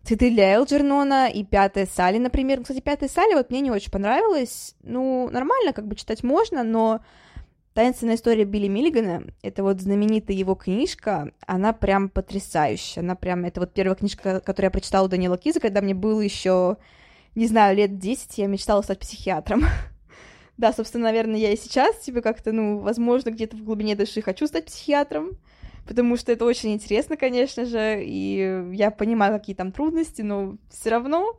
«Цветы 0.02 0.30
для 0.30 0.54
Элджернона» 0.54 1.28
и 1.28 1.44
«Пятая 1.44 1.86
Салли», 1.86 2.18
например. 2.18 2.62
Кстати, 2.62 2.80
«Пятая 2.80 3.08
Салли» 3.08 3.34
вот 3.34 3.50
мне 3.50 3.60
не 3.60 3.70
очень 3.70 3.90
понравилась. 3.90 4.74
Ну, 4.82 5.28
нормально, 5.30 5.72
как 5.72 5.86
бы 5.86 5.96
читать 5.96 6.22
можно, 6.22 6.62
но 6.62 7.00
«Таинственная 7.74 8.16
история 8.16 8.44
Билли 8.44 8.66
Миллигана»— 8.66 9.24
это 9.42 9.62
вот 9.62 9.80
знаменитая 9.80 10.36
его 10.36 10.54
книжка, 10.54 11.30
она 11.46 11.72
прям 11.72 12.08
потрясающая. 12.08 13.02
Она 13.02 13.14
прям, 13.14 13.44
это 13.44 13.60
вот 13.60 13.72
первая 13.72 13.94
книжка, 13.94 14.40
которую 14.40 14.66
я 14.66 14.70
прочитала 14.72 15.06
у 15.06 15.08
Данила 15.08 15.38
Киза, 15.38 15.60
когда 15.60 15.80
мне 15.80 15.94
было 15.94 16.20
еще, 16.20 16.78
не 17.34 17.46
знаю, 17.46 17.76
лет 17.76 17.98
10, 17.98 18.38
я 18.38 18.46
мечтала 18.46 18.82
стать 18.82 18.98
психиатром. 18.98 19.62
да, 20.56 20.72
собственно, 20.72 21.04
наверное, 21.04 21.38
я 21.38 21.52
и 21.52 21.56
сейчас, 21.56 21.98
типа, 21.98 22.20
как-то, 22.20 22.50
ну, 22.50 22.80
возможно, 22.80 23.30
где-то 23.30 23.56
в 23.56 23.62
глубине 23.62 23.94
души 23.94 24.22
хочу 24.22 24.48
стать 24.48 24.66
психиатром 24.66 25.38
потому 25.88 26.16
что 26.16 26.30
это 26.30 26.44
очень 26.44 26.74
интересно, 26.74 27.16
конечно 27.16 27.64
же, 27.64 28.04
и 28.04 28.70
я 28.72 28.90
понимаю, 28.90 29.38
какие 29.38 29.56
там 29.56 29.72
трудности, 29.72 30.22
но 30.22 30.56
все 30.70 30.90
равно 30.90 31.38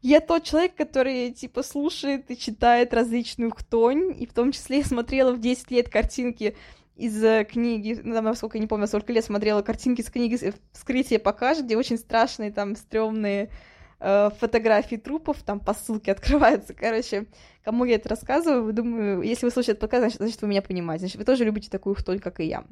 я 0.00 0.20
тот 0.20 0.44
человек, 0.44 0.76
который, 0.76 1.32
типа, 1.32 1.64
слушает 1.64 2.30
и 2.30 2.38
читает 2.38 2.94
различную 2.94 3.50
хтонь, 3.50 4.14
и 4.16 4.26
в 4.26 4.32
том 4.32 4.52
числе 4.52 4.78
я 4.78 4.84
смотрела 4.84 5.32
в 5.32 5.40
10 5.40 5.72
лет 5.72 5.88
картинки 5.88 6.56
из 6.94 7.22
э, 7.22 7.44
книги, 7.44 8.00
ну, 8.02 8.14
там, 8.14 8.24
насколько 8.24 8.56
я 8.56 8.62
не 8.62 8.68
помню, 8.68 8.86
сколько 8.86 9.12
лет 9.12 9.24
смотрела 9.24 9.62
картинки 9.62 10.02
с 10.02 10.10
книги 10.10 10.38
«Вскрытие 10.72 11.18
покажет», 11.18 11.64
где 11.64 11.76
очень 11.76 11.98
страшные, 11.98 12.52
там, 12.52 12.76
стрёмные 12.76 13.50
э, 13.98 14.30
фотографии 14.38 14.96
трупов, 14.96 15.42
там 15.42 15.58
по 15.58 15.74
ссылке 15.74 16.12
открываются, 16.12 16.74
короче, 16.74 17.26
кому 17.64 17.84
я 17.84 17.96
это 17.96 18.08
рассказываю, 18.08 18.72
думаю, 18.72 19.22
если 19.22 19.46
вы 19.46 19.50
слушаете 19.50 19.80
подкаст, 19.80 20.02
значит, 20.02 20.18
значит, 20.18 20.42
вы 20.42 20.48
меня 20.48 20.62
понимаете, 20.62 21.00
значит, 21.00 21.18
вы 21.18 21.24
тоже 21.24 21.44
любите 21.44 21.68
такую 21.68 21.96
хтонь, 21.96 22.20
как 22.20 22.38
и 22.38 22.44
я. 22.44 22.64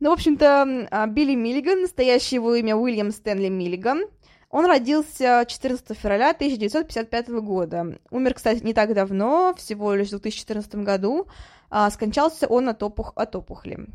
Ну, 0.00 0.10
в 0.10 0.12
общем-то, 0.12 0.88
а, 0.90 1.06
Билли 1.06 1.34
Миллиган, 1.34 1.82
настоящее 1.82 2.36
его 2.36 2.54
имя 2.54 2.76
Уильям 2.76 3.12
Стэнли 3.12 3.48
Миллиган, 3.48 4.04
он 4.50 4.66
родился 4.66 5.44
14 5.46 5.96
февраля 5.96 6.30
1955 6.30 7.40
года. 7.40 7.98
Умер, 8.10 8.34
кстати, 8.34 8.62
не 8.62 8.74
так 8.74 8.94
давно, 8.94 9.54
всего 9.56 9.94
лишь 9.94 10.08
в 10.08 10.20
2014 10.20 10.76
году. 10.76 11.26
А, 11.70 11.90
скончался 11.90 12.46
он 12.46 12.68
от, 12.68 12.82
опух... 12.82 13.12
от 13.16 13.34
опухоли. 13.36 13.86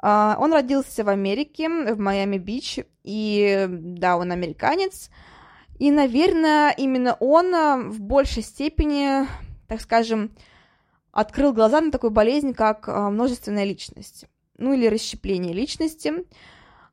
А, 0.00 0.36
он 0.38 0.52
родился 0.52 1.04
в 1.04 1.08
Америке, 1.08 1.68
в 1.68 1.98
Майами-Бич, 1.98 2.80
и 3.04 3.66
да, 3.68 4.16
он 4.16 4.32
американец. 4.32 5.10
И, 5.78 5.90
наверное, 5.90 6.70
именно 6.70 7.16
он 7.20 7.90
в 7.90 8.00
большей 8.00 8.42
степени, 8.42 9.26
так 9.66 9.80
скажем, 9.80 10.32
открыл 11.12 11.52
глаза 11.52 11.80
на 11.80 11.90
такую 11.90 12.10
болезнь, 12.10 12.52
как 12.52 12.86
множественная 12.86 13.64
личность 13.64 14.26
ну 14.60 14.72
или 14.72 14.86
расщепление 14.86 15.52
личности. 15.52 16.12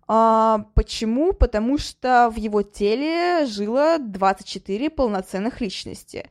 А, 0.08 0.66
почему? 0.74 1.34
Потому 1.34 1.78
что 1.78 2.32
в 2.34 2.38
его 2.38 2.62
теле 2.62 3.46
жило 3.46 3.98
24 4.00 4.90
полноценных 4.90 5.62
личности. 5.62 6.30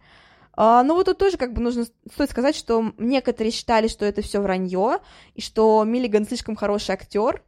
А, 0.54 0.82
ну 0.82 0.94
вот 0.94 1.06
тут 1.06 1.18
тоже 1.18 1.36
как 1.36 1.52
бы 1.52 1.60
нужно 1.60 1.84
стоит 2.10 2.30
сказать, 2.30 2.56
что 2.56 2.92
некоторые 2.98 3.52
считали, 3.52 3.88
что 3.88 4.06
это 4.06 4.22
все 4.22 4.40
вранье, 4.40 4.98
и 5.34 5.42
что 5.42 5.84
Миллиган 5.84 6.26
слишком 6.26 6.56
хороший 6.56 6.92
актер. 6.92 7.42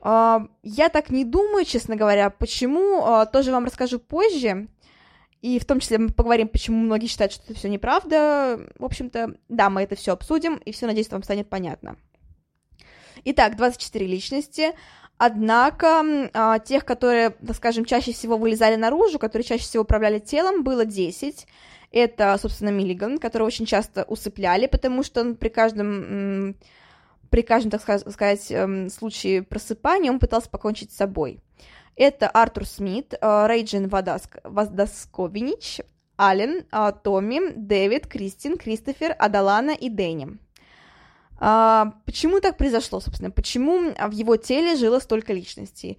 А, 0.00 0.46
я 0.62 0.88
так 0.88 1.10
не 1.10 1.24
думаю, 1.24 1.66
честно 1.66 1.96
говоря. 1.96 2.30
Почему? 2.30 3.04
А, 3.04 3.26
тоже 3.26 3.52
вам 3.52 3.66
расскажу 3.66 3.98
позже. 3.98 4.68
И 5.42 5.58
в 5.58 5.64
том 5.64 5.80
числе 5.80 5.98
мы 5.98 6.08
поговорим, 6.10 6.48
почему 6.48 6.78
многие 6.78 7.06
считают, 7.06 7.32
что 7.32 7.44
это 7.44 7.54
все 7.54 7.68
неправда. 7.68 8.60
В 8.78 8.84
общем-то, 8.84 9.36
да, 9.48 9.70
мы 9.70 9.82
это 9.82 9.94
все 9.94 10.12
обсудим, 10.12 10.56
и 10.56 10.72
все, 10.72 10.86
надеюсь, 10.86 11.10
вам 11.10 11.22
станет 11.22 11.48
понятно. 11.48 11.96
Итак, 13.24 13.56
24 13.56 14.06
личности. 14.06 14.72
Однако 15.18 16.30
а, 16.32 16.58
тех, 16.60 16.86
которые, 16.86 17.30
так 17.30 17.54
скажем, 17.54 17.84
чаще 17.84 18.12
всего 18.12 18.38
вылезали 18.38 18.76
наружу, 18.76 19.18
которые 19.18 19.44
чаще 19.44 19.64
всего 19.64 19.82
управляли 19.82 20.18
телом, 20.18 20.64
было 20.64 20.86
10. 20.86 21.46
Это, 21.92 22.38
собственно, 22.40 22.70
Миллиган, 22.70 23.18
которого 23.18 23.48
очень 23.48 23.66
часто 23.66 24.04
усыпляли, 24.04 24.66
потому 24.66 25.02
что 25.02 25.20
он 25.20 25.36
при 25.36 25.48
каждом, 25.48 26.56
при 27.28 27.42
каждом, 27.42 27.70
так 27.70 27.82
сказать, 27.82 28.50
эм, 28.50 28.88
случае 28.88 29.42
просыпания 29.42 30.10
он 30.10 30.20
пытался 30.20 30.48
покончить 30.48 30.90
с 30.92 30.96
собой. 30.96 31.40
Это 31.96 32.28
Артур 32.28 32.64
Смит, 32.64 33.12
э, 33.12 33.46
Рейджин 33.46 33.88
Вадаск, 33.88 34.38
Вадасковинич, 34.44 35.80
Аллен, 36.16 36.64
э, 36.72 36.92
Томми, 37.04 37.52
Дэвид, 37.56 38.06
Кристин, 38.06 38.56
Кристофер, 38.56 39.14
Адалана 39.18 39.72
и 39.72 39.90
Дэнни. 39.90 40.38
А, 41.40 41.94
почему 42.04 42.40
так 42.40 42.58
произошло, 42.58 43.00
собственно? 43.00 43.30
Почему 43.30 43.92
в 43.92 44.12
его 44.12 44.36
теле 44.36 44.76
жило 44.76 45.00
столько 45.00 45.32
личностей? 45.32 45.98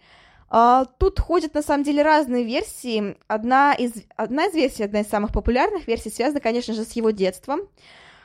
А, 0.50 0.86
тут 1.00 1.20
ходят, 1.20 1.56
на 1.56 1.64
самом 1.64 1.84
деле, 1.84 2.04
разные 2.04 2.44
версии. 2.44 3.18
Одна 3.28 3.74
из, 3.74 3.94
одна 4.16 4.46
из 4.46 4.54
версий, 4.54 4.84
одна 4.84 5.02
из 5.02 5.08
самых 5.08 5.34
популярных 5.34 5.88
версий, 5.88 6.12
связана, 6.12 6.40
конечно 6.40 6.74
же, 6.76 6.84
с 6.84 6.92
его 6.92 7.10
детством. 7.10 7.62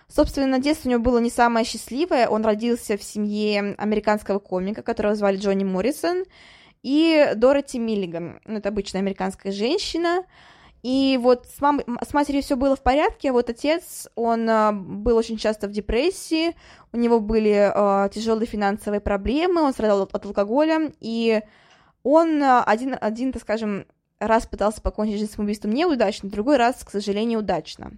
Собственно, 0.09 0.59
детство 0.59 0.89
у 0.89 0.93
него 0.93 1.03
было 1.03 1.19
не 1.19 1.31
самое 1.31 1.65
счастливое. 1.65 2.29
Он 2.29 2.45
родился 2.45 2.97
в 2.97 3.03
семье 3.03 3.75
американского 3.79 4.39
комика, 4.39 4.83
которого 4.83 5.15
звали 5.15 5.39
Джонни 5.39 5.65
Моррисон, 5.65 6.25
и 6.83 7.33
Дороти 7.35 7.79
Миллиган. 7.79 8.41
Ну, 8.45 8.59
это 8.59 8.69
обычная 8.69 9.01
американская 9.01 9.53
женщина. 9.53 10.25
И 10.83 11.19
вот 11.21 11.47
с, 11.47 11.61
мам... 11.61 11.81
с 12.07 12.13
матерью 12.15 12.43
все 12.43 12.57
было 12.57 12.77
в 12.77 12.83
порядке, 12.83 13.31
а 13.31 13.33
вот 13.33 13.51
отец, 13.51 14.09
он 14.15 14.49
а, 14.49 14.73
был 14.73 15.17
очень 15.17 15.37
часто 15.37 15.67
в 15.69 15.73
депрессии, 15.73 16.55
у 16.93 16.97
него 16.97 17.19
были 17.19 17.73
а, 17.75 18.09
тяжелые 18.09 18.47
финансовые 18.47 19.01
проблемы, 19.01 19.63
он 19.63 19.73
страдал 19.73 20.03
от, 20.03 20.15
от 20.15 20.27
алкоголя, 20.27 20.93
и 21.01 21.41
он 22.03 22.43
а, 22.43 22.63
один, 22.63 22.97
один, 23.01 23.33
так 23.33 23.43
скажем, 23.43 23.87
раз 24.21 24.47
пытался 24.47 24.81
покончить 24.81 25.19
жизнь 25.19 25.33
самоубийством 25.33 25.73
неудачно, 25.73 26.31
другой 26.31 26.57
раз, 26.57 26.85
к 26.85 26.91
сожалению, 26.91 27.41
удачно. 27.41 27.93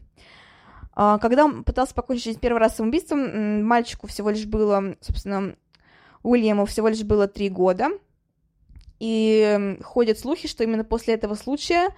Когда 0.95 1.45
он 1.45 1.63
пытался 1.63 1.95
покончить 1.95 2.25
жизнь 2.25 2.41
первый 2.41 2.59
раз 2.59 2.75
самоубийством, 2.75 3.63
мальчику 3.63 4.09
всего 4.09 4.31
лишь 4.31 4.47
было, 4.47 4.97
собственно, 5.01 5.55
Уильяму 6.25 6.67
всего 6.67 6.89
лишь 6.89 7.05
было 7.05 7.29
три 7.29 7.49
года, 7.49 7.91
и 8.99 9.79
ходят 9.85 10.19
слухи, 10.19 10.49
что 10.49 10.65
именно 10.65 10.85
после 10.85 11.15
этого 11.15 11.35
случая 11.35 11.91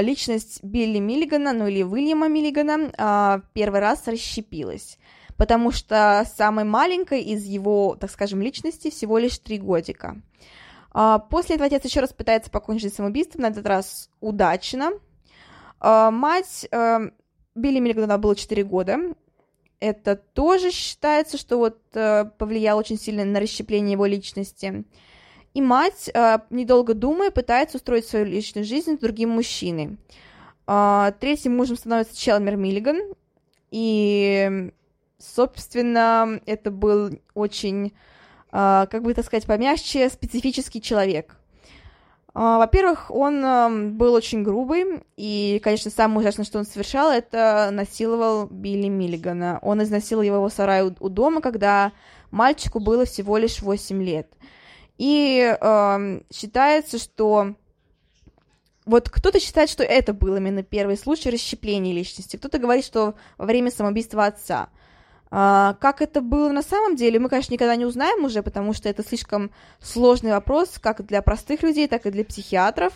личность 0.00 0.62
Билли 0.62 0.98
Миллигана, 0.98 1.52
ну 1.52 1.66
или 1.66 1.82
Уильяма 1.82 2.28
Миллигана, 2.28 2.92
а, 2.96 3.40
первый 3.54 3.80
раз 3.80 4.06
расщепилась, 4.06 4.98
потому 5.36 5.72
что 5.72 6.24
самой 6.36 6.64
маленькой 6.64 7.22
из 7.22 7.44
его, 7.44 7.96
так 7.98 8.10
скажем, 8.10 8.40
личности 8.40 8.90
всего 8.90 9.18
лишь 9.18 9.38
три 9.38 9.58
годика. 9.58 10.22
А, 10.92 11.18
после 11.18 11.56
этого 11.56 11.66
отец 11.66 11.84
еще 11.84 11.98
раз 11.98 12.12
пытается 12.12 12.52
покончить 12.52 12.94
самоубийством, 12.94 13.42
на 13.42 13.48
этот 13.48 13.66
раз 13.66 14.10
удачно. 14.20 14.92
Мать 15.80 16.68
Билли 17.54 17.78
Миллигана 17.78 18.18
было 18.18 18.34
4 18.34 18.64
года, 18.64 18.98
это 19.80 20.16
тоже 20.16 20.72
считается, 20.72 21.38
что 21.38 21.58
вот 21.58 21.78
повлияло 21.90 22.80
очень 22.80 22.98
сильно 22.98 23.24
на 23.24 23.38
расщепление 23.38 23.92
его 23.92 24.06
личности. 24.06 24.84
И 25.58 25.60
мать, 25.60 26.08
э, 26.14 26.38
недолго 26.50 26.94
думая, 26.94 27.32
пытается 27.32 27.78
устроить 27.78 28.06
свою 28.06 28.26
личную 28.26 28.64
жизнь 28.64 28.94
с 28.94 29.00
другим 29.00 29.30
мужчиной. 29.30 29.96
Э, 30.68 31.10
третьим 31.18 31.56
мужем 31.56 31.76
становится 31.76 32.16
Челмер 32.16 32.54
Миллиган, 32.54 33.00
и, 33.72 34.70
собственно, 35.18 36.40
это 36.46 36.70
был 36.70 37.18
очень, 37.34 37.92
э, 38.52 38.86
как 38.88 39.02
бы 39.02 39.10
это 39.10 39.24
сказать 39.24 39.46
помягче, 39.46 40.08
специфический 40.10 40.80
человек. 40.80 41.34
Во-первых, 42.34 43.10
он 43.10 43.96
был 43.96 44.14
очень 44.14 44.44
грубый, 44.44 45.02
и, 45.16 45.60
конечно, 45.64 45.90
самое 45.90 46.20
ужасное, 46.20 46.44
что 46.44 46.60
он 46.60 46.66
совершал, 46.66 47.10
это 47.10 47.70
насиловал 47.72 48.46
Билли 48.46 48.86
Миллигана. 48.86 49.58
Он 49.60 49.82
изнасиловал 49.82 50.24
его 50.24 50.48
в 50.48 50.52
сарае 50.52 50.94
у 51.00 51.08
дома, 51.08 51.40
когда 51.40 51.90
мальчику 52.30 52.78
было 52.78 53.06
всего 53.06 53.38
лишь 53.38 53.60
8 53.60 54.00
лет. 54.04 54.28
И 54.98 55.56
э, 55.58 56.20
считается, 56.32 56.98
что 56.98 57.54
вот 58.84 59.10
кто-то 59.10 59.38
считает, 59.38 59.70
что 59.70 59.84
это 59.84 60.12
был 60.12 60.36
именно 60.36 60.62
первый 60.62 60.96
случай 60.96 61.30
расщепления 61.30 61.92
личности, 61.92 62.36
кто-то 62.36 62.58
говорит, 62.58 62.84
что 62.84 63.14
во 63.36 63.44
время 63.44 63.70
самоубийства 63.70 64.26
отца. 64.26 64.70
А, 65.30 65.74
как 65.80 66.00
это 66.00 66.20
было 66.20 66.50
на 66.50 66.62
самом 66.62 66.96
деле, 66.96 67.18
мы, 67.18 67.28
конечно, 67.28 67.52
никогда 67.52 67.76
не 67.76 67.84
узнаем 67.84 68.24
уже, 68.24 68.42
потому 68.42 68.72
что 68.72 68.88
это 68.88 69.04
слишком 69.04 69.50
сложный 69.80 70.30
вопрос, 70.30 70.78
как 70.80 71.04
для 71.06 71.20
простых 71.20 71.62
людей, 71.62 71.86
так 71.86 72.06
и 72.06 72.10
для 72.10 72.24
психиатров. 72.24 72.94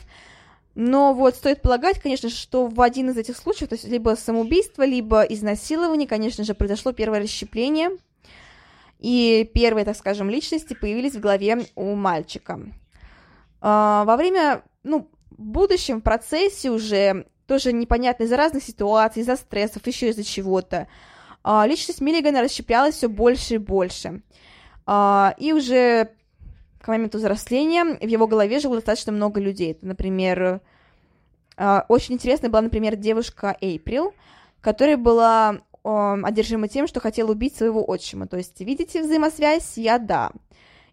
Но 0.74 1.12
вот 1.12 1.34
стоит 1.34 1.60
полагать, 1.60 2.00
конечно, 2.00 2.30
что 2.30 2.66
в 2.66 2.80
один 2.80 3.10
из 3.10 3.18
этих 3.18 3.36
случаев, 3.36 3.68
то 3.68 3.74
есть 3.74 3.86
либо 3.86 4.16
самоубийство, 4.18 4.84
либо 4.84 5.20
изнасилование, 5.22 6.08
конечно 6.08 6.42
же, 6.44 6.54
произошло 6.54 6.92
первое 6.92 7.20
расщепление, 7.20 7.90
и 9.02 9.50
первые, 9.52 9.84
так 9.84 9.96
скажем, 9.96 10.30
личности 10.30 10.74
появились 10.74 11.16
в 11.16 11.20
голове 11.20 11.66
у 11.74 11.96
мальчика. 11.96 12.60
А, 13.60 14.04
во 14.04 14.16
время, 14.16 14.62
ну, 14.84 15.10
в 15.30 15.42
будущем 15.42 16.00
в 16.00 16.04
процессе 16.04 16.70
уже 16.70 17.26
тоже 17.48 17.72
непонятно 17.72 18.22
из-за 18.24 18.36
разных 18.36 18.62
ситуаций, 18.62 19.22
из-за 19.22 19.34
стрессов, 19.34 19.84
еще 19.88 20.10
из-за 20.10 20.22
чего-то. 20.22 20.86
А, 21.42 21.66
личность 21.66 22.00
Миллигана 22.00 22.42
расщеплялась 22.42 22.94
все 22.94 23.08
больше 23.08 23.54
и 23.54 23.58
больше. 23.58 24.22
А, 24.86 25.34
и 25.36 25.52
уже 25.52 26.10
к 26.80 26.86
моменту 26.86 27.18
взросления 27.18 27.84
в 27.84 28.06
его 28.06 28.28
голове 28.28 28.60
жило 28.60 28.76
достаточно 28.76 29.10
много 29.10 29.40
людей. 29.40 29.78
Например, 29.82 30.60
очень 31.88 32.14
интересная 32.14 32.50
была, 32.50 32.62
например, 32.62 32.96
девушка 32.96 33.56
Эйприл, 33.60 34.14
которая 34.60 34.96
была 34.96 35.60
одержима 35.84 36.68
тем, 36.68 36.86
что 36.86 37.00
хотел 37.00 37.30
убить 37.30 37.56
своего 37.56 37.84
отчима. 37.88 38.26
То 38.26 38.36
есть, 38.36 38.60
видите 38.60 39.02
взаимосвязь? 39.02 39.76
Я 39.76 39.98
да. 39.98 40.30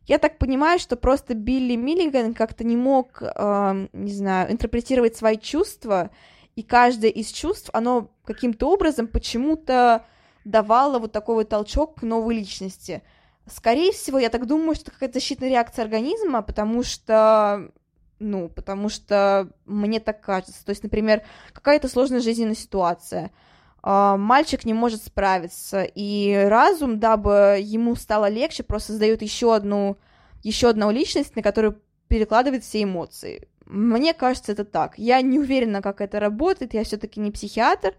Я 0.06 0.18
так 0.18 0.40
понимаю, 0.40 0.80
что 0.80 0.96
просто 0.96 1.36
Билли 1.36 1.76
Миллиган 1.76 2.34
как-то 2.34 2.64
не 2.64 2.76
мог, 2.76 3.22
э, 3.22 3.88
не 3.94 4.12
знаю, 4.12 4.52
интерпретировать 4.52 5.16
свои 5.16 5.38
чувства, 5.38 6.10
и 6.56 6.64
каждое 6.64 7.12
из 7.12 7.28
чувств, 7.32 7.70
оно 7.74 8.10
каким-то 8.26 8.72
образом 8.72 9.08
почему-то 9.08 10.06
давало 10.46 10.98
вот 10.98 11.12
такой 11.12 11.36
вот 11.36 11.50
толчок 11.50 12.00
к 12.00 12.02
новой 12.02 12.36
личности. 12.36 13.04
Скорее 13.46 13.92
всего, 13.92 14.18
я 14.18 14.30
так 14.30 14.48
думаю, 14.48 14.74
что 14.74 14.90
какая-то 14.90 15.20
защитная 15.20 15.50
реакция 15.50 15.84
организма, 15.84 16.42
потому 16.42 16.84
что 16.84 17.72
ну, 18.18 18.50
потому 18.50 18.90
что 18.90 19.50
мне 19.66 20.00
так 20.00 20.22
кажется. 20.22 20.66
То 20.66 20.72
есть, 20.72 20.84
например, 20.84 21.22
какая-то 21.54 21.88
сложная 21.88 22.20
жизненная 22.20 22.56
ситуация— 22.56 23.32
мальчик 23.84 24.66
не 24.66 24.74
может 24.74 25.04
справиться, 25.04 25.84
и 25.84 26.46
разум, 26.48 27.00
дабы 27.00 27.60
ему 27.62 27.96
стало 27.96 28.30
легче, 28.30 28.64
просто 28.64 28.94
создает 28.94 29.22
еще 29.22 29.56
одну, 29.56 29.98
еще 30.44 30.70
одну 30.70 30.92
личность, 30.92 31.36
на 31.36 31.42
которую 31.42 31.82
перекладывает 32.08 32.64
все 32.64 32.84
эмоции. 32.84 33.48
Мне 33.66 34.14
кажется, 34.14 34.52
это 34.52 34.66
так. 34.66 34.98
Я 34.98 35.22
не 35.22 35.40
уверена, 35.40 35.82
как 35.82 36.02
это 36.02 36.20
работает, 36.20 36.74
я 36.74 36.84
все-таки 36.84 37.20
не 37.20 37.32
психиатр, 37.32 37.94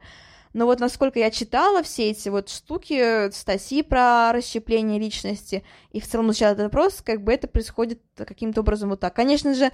но 0.53 0.67
вот 0.67 0.81
насколько 0.81 1.19
я 1.19 1.31
читала 1.31 1.83
все 1.83 2.11
эти 2.11 2.29
вот 2.29 2.49
штуки, 2.49 3.31
статьи 3.31 3.83
про 3.83 4.33
расщепление 4.33 4.99
личности, 4.99 5.63
и 5.93 6.01
в 6.01 6.09
целом 6.09 6.31
изучала 6.31 6.53
этот 6.53 6.65
вопрос, 6.65 7.03
как 7.05 7.23
бы 7.23 7.33
это 7.33 7.47
происходит 7.47 8.01
каким-то 8.17 8.61
образом 8.63 8.91
вот 8.91 9.01
так. 9.01 9.15
Конечно 9.15 9.55
же, 9.55 9.71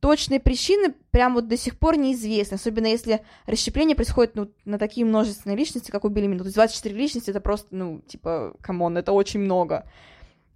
точные 0.00 0.40
причины 0.40 0.94
прям 1.10 1.34
вот 1.34 1.48
до 1.48 1.56
сих 1.56 1.78
пор 1.78 1.96
неизвестны, 1.96 2.56
особенно 2.56 2.86
если 2.86 3.22
расщепление 3.46 3.96
происходит 3.96 4.34
ну, 4.34 4.50
на 4.64 4.78
такие 4.78 5.06
множественные 5.06 5.56
личности, 5.56 5.90
как 5.90 6.04
у 6.04 6.08
Билли 6.08 6.26
Миллигана. 6.26 6.38
То 6.38 6.44
есть 6.44 6.56
24 6.56 6.94
личности— 6.94 7.30
это 7.32 7.40
просто, 7.40 7.68
ну, 7.70 8.00
типа, 8.00 8.54
come 8.60 8.82
on, 8.82 8.98
это 8.98 9.12
очень 9.12 9.40
много. 9.40 9.88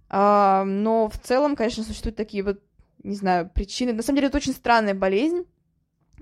А, 0.09 0.65
но 0.65 1.07
в 1.07 1.17
целом, 1.17 1.55
конечно, 1.55 1.83
существуют 1.83 2.17
такие 2.17 2.43
вот, 2.43 2.59
не 3.03 3.15
знаю, 3.15 3.49
причины. 3.53 3.93
На 3.93 4.03
самом 4.03 4.17
деле, 4.17 4.27
это 4.27 4.37
очень 4.37 4.53
странная 4.53 4.93
болезнь. 4.93 5.45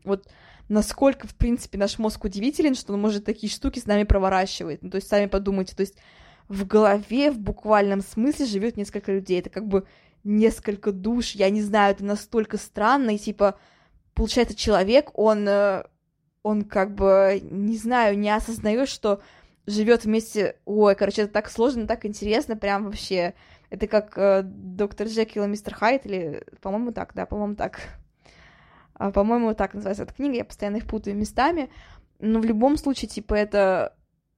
Вот 0.04 0.28
насколько, 0.70 1.28
в 1.28 1.36
принципе, 1.36 1.78
наш 1.78 2.00
мозг 2.00 2.24
удивителен, 2.24 2.76
что 2.76 2.94
он 2.94 3.02
может 3.02 3.26
такие 3.26 3.52
штуки 3.52 3.80
с 3.80 3.86
нами 3.86 4.04
проворачивать. 4.04 4.82
Ну, 4.82 4.90
то 4.90 4.96
есть, 4.96 5.08
сами 5.08 5.26
подумайте, 5.26 5.76
то 5.76 5.82
есть 5.82 5.96
в 6.48 6.66
голове 6.66 7.32
в 7.32 7.40
буквальном 7.40 8.02
смысле 8.02 8.46
живет 8.46 8.78
несколько 8.78 9.12
людей. 9.12 9.40
Это 9.40 9.50
как 9.50 9.68
бы 9.68 9.86
несколько 10.24 10.92
душ, 10.92 11.32
я 11.32 11.50
не 11.50 11.62
знаю, 11.62 11.94
это 11.94 12.06
настолько 12.06 12.58
странно, 12.58 13.12
и 13.12 13.18
типа, 13.18 13.58
получается, 14.14 14.56
человек, 14.56 15.12
он, 15.18 15.48
э, 15.48 15.84
он 16.44 16.64
как 16.64 16.94
бы, 16.94 17.40
не 17.44 17.78
знаю, 17.78 18.18
не 18.18 18.30
осознает, 18.30 18.90
что 18.90 19.22
живет 19.66 20.04
вместе, 20.04 20.58
ой, 20.66 20.96
короче, 20.96 21.24
это 21.24 21.34
так 21.34 21.50
сложно, 21.50 21.88
так 21.88 22.06
интересно, 22.06 22.58
прям 22.58 22.86
вообще, 22.86 23.34
это 23.70 23.88
как 23.88 24.18
э, 24.18 24.42
доктор 24.44 25.08
Джекил 25.08 25.46
и 25.46 25.48
мистер 25.48 25.74
Хайт, 25.74 26.06
или, 26.06 26.44
по-моему, 26.62 26.92
так, 26.92 27.14
да, 27.14 27.26
по-моему, 27.26 27.56
так, 27.56 27.80
по-моему, 29.00 29.54
так 29.56 29.74
называется 29.74 30.04
эта 30.04 30.14
книга, 30.14 30.36
я 30.36 30.46
постоянно 30.46 30.78
их 30.78 30.88
путаю 30.88 31.16
местами, 31.16 31.70
но 32.20 32.40
в 32.40 32.46
любом 32.46 32.78
случае, 32.78 33.10
типа, 33.10 33.34
это 33.34 33.96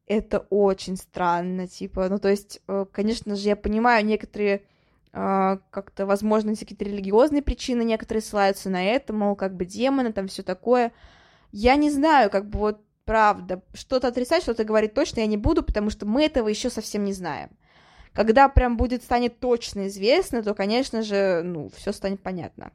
это 0.07 0.39
очень 0.49 0.97
странно, 0.97 1.67
типа, 1.67 2.09
ну, 2.09 2.19
то 2.19 2.29
есть, 2.29 2.59
э, 2.67 2.85
конечно 2.91 3.35
же, 3.35 3.47
я 3.47 3.55
понимаю, 3.55 4.05
некоторые 4.05 4.63
а, 5.13 5.59
как-то, 5.71 6.05
возможно, 6.05 6.55
какие-то 6.55 6.85
религиозные 6.85 7.41
причины 7.41 7.83
некоторые 7.83 8.21
ссылаются 8.21 8.69
на 8.69 8.83
это, 8.83 9.13
мол, 9.13 9.35
как 9.35 9.55
бы 9.55 9.65
демоны, 9.65 10.13
там 10.13 10.27
все 10.27 10.41
такое. 10.41 10.93
Я 11.51 11.75
не 11.75 11.89
знаю, 11.89 12.29
как 12.29 12.49
бы 12.49 12.59
вот 12.59 12.81
правда, 13.03 13.61
что-то 13.73 14.07
отрицать, 14.07 14.43
что-то 14.43 14.63
говорить 14.63 14.93
точно 14.93 15.19
я 15.19 15.25
не 15.25 15.37
буду, 15.37 15.63
потому 15.63 15.89
что 15.89 16.05
мы 16.05 16.23
этого 16.23 16.47
еще 16.47 16.69
совсем 16.69 17.03
не 17.03 17.11
знаем. 17.11 17.49
Когда 18.13 18.47
прям 18.47 18.77
будет 18.77 19.03
станет 19.03 19.39
точно 19.39 19.87
известно, 19.87 20.43
то, 20.43 20.53
конечно 20.53 21.01
же, 21.01 21.41
ну, 21.43 21.69
все 21.75 21.91
станет 21.91 22.21
понятно. 22.21 22.71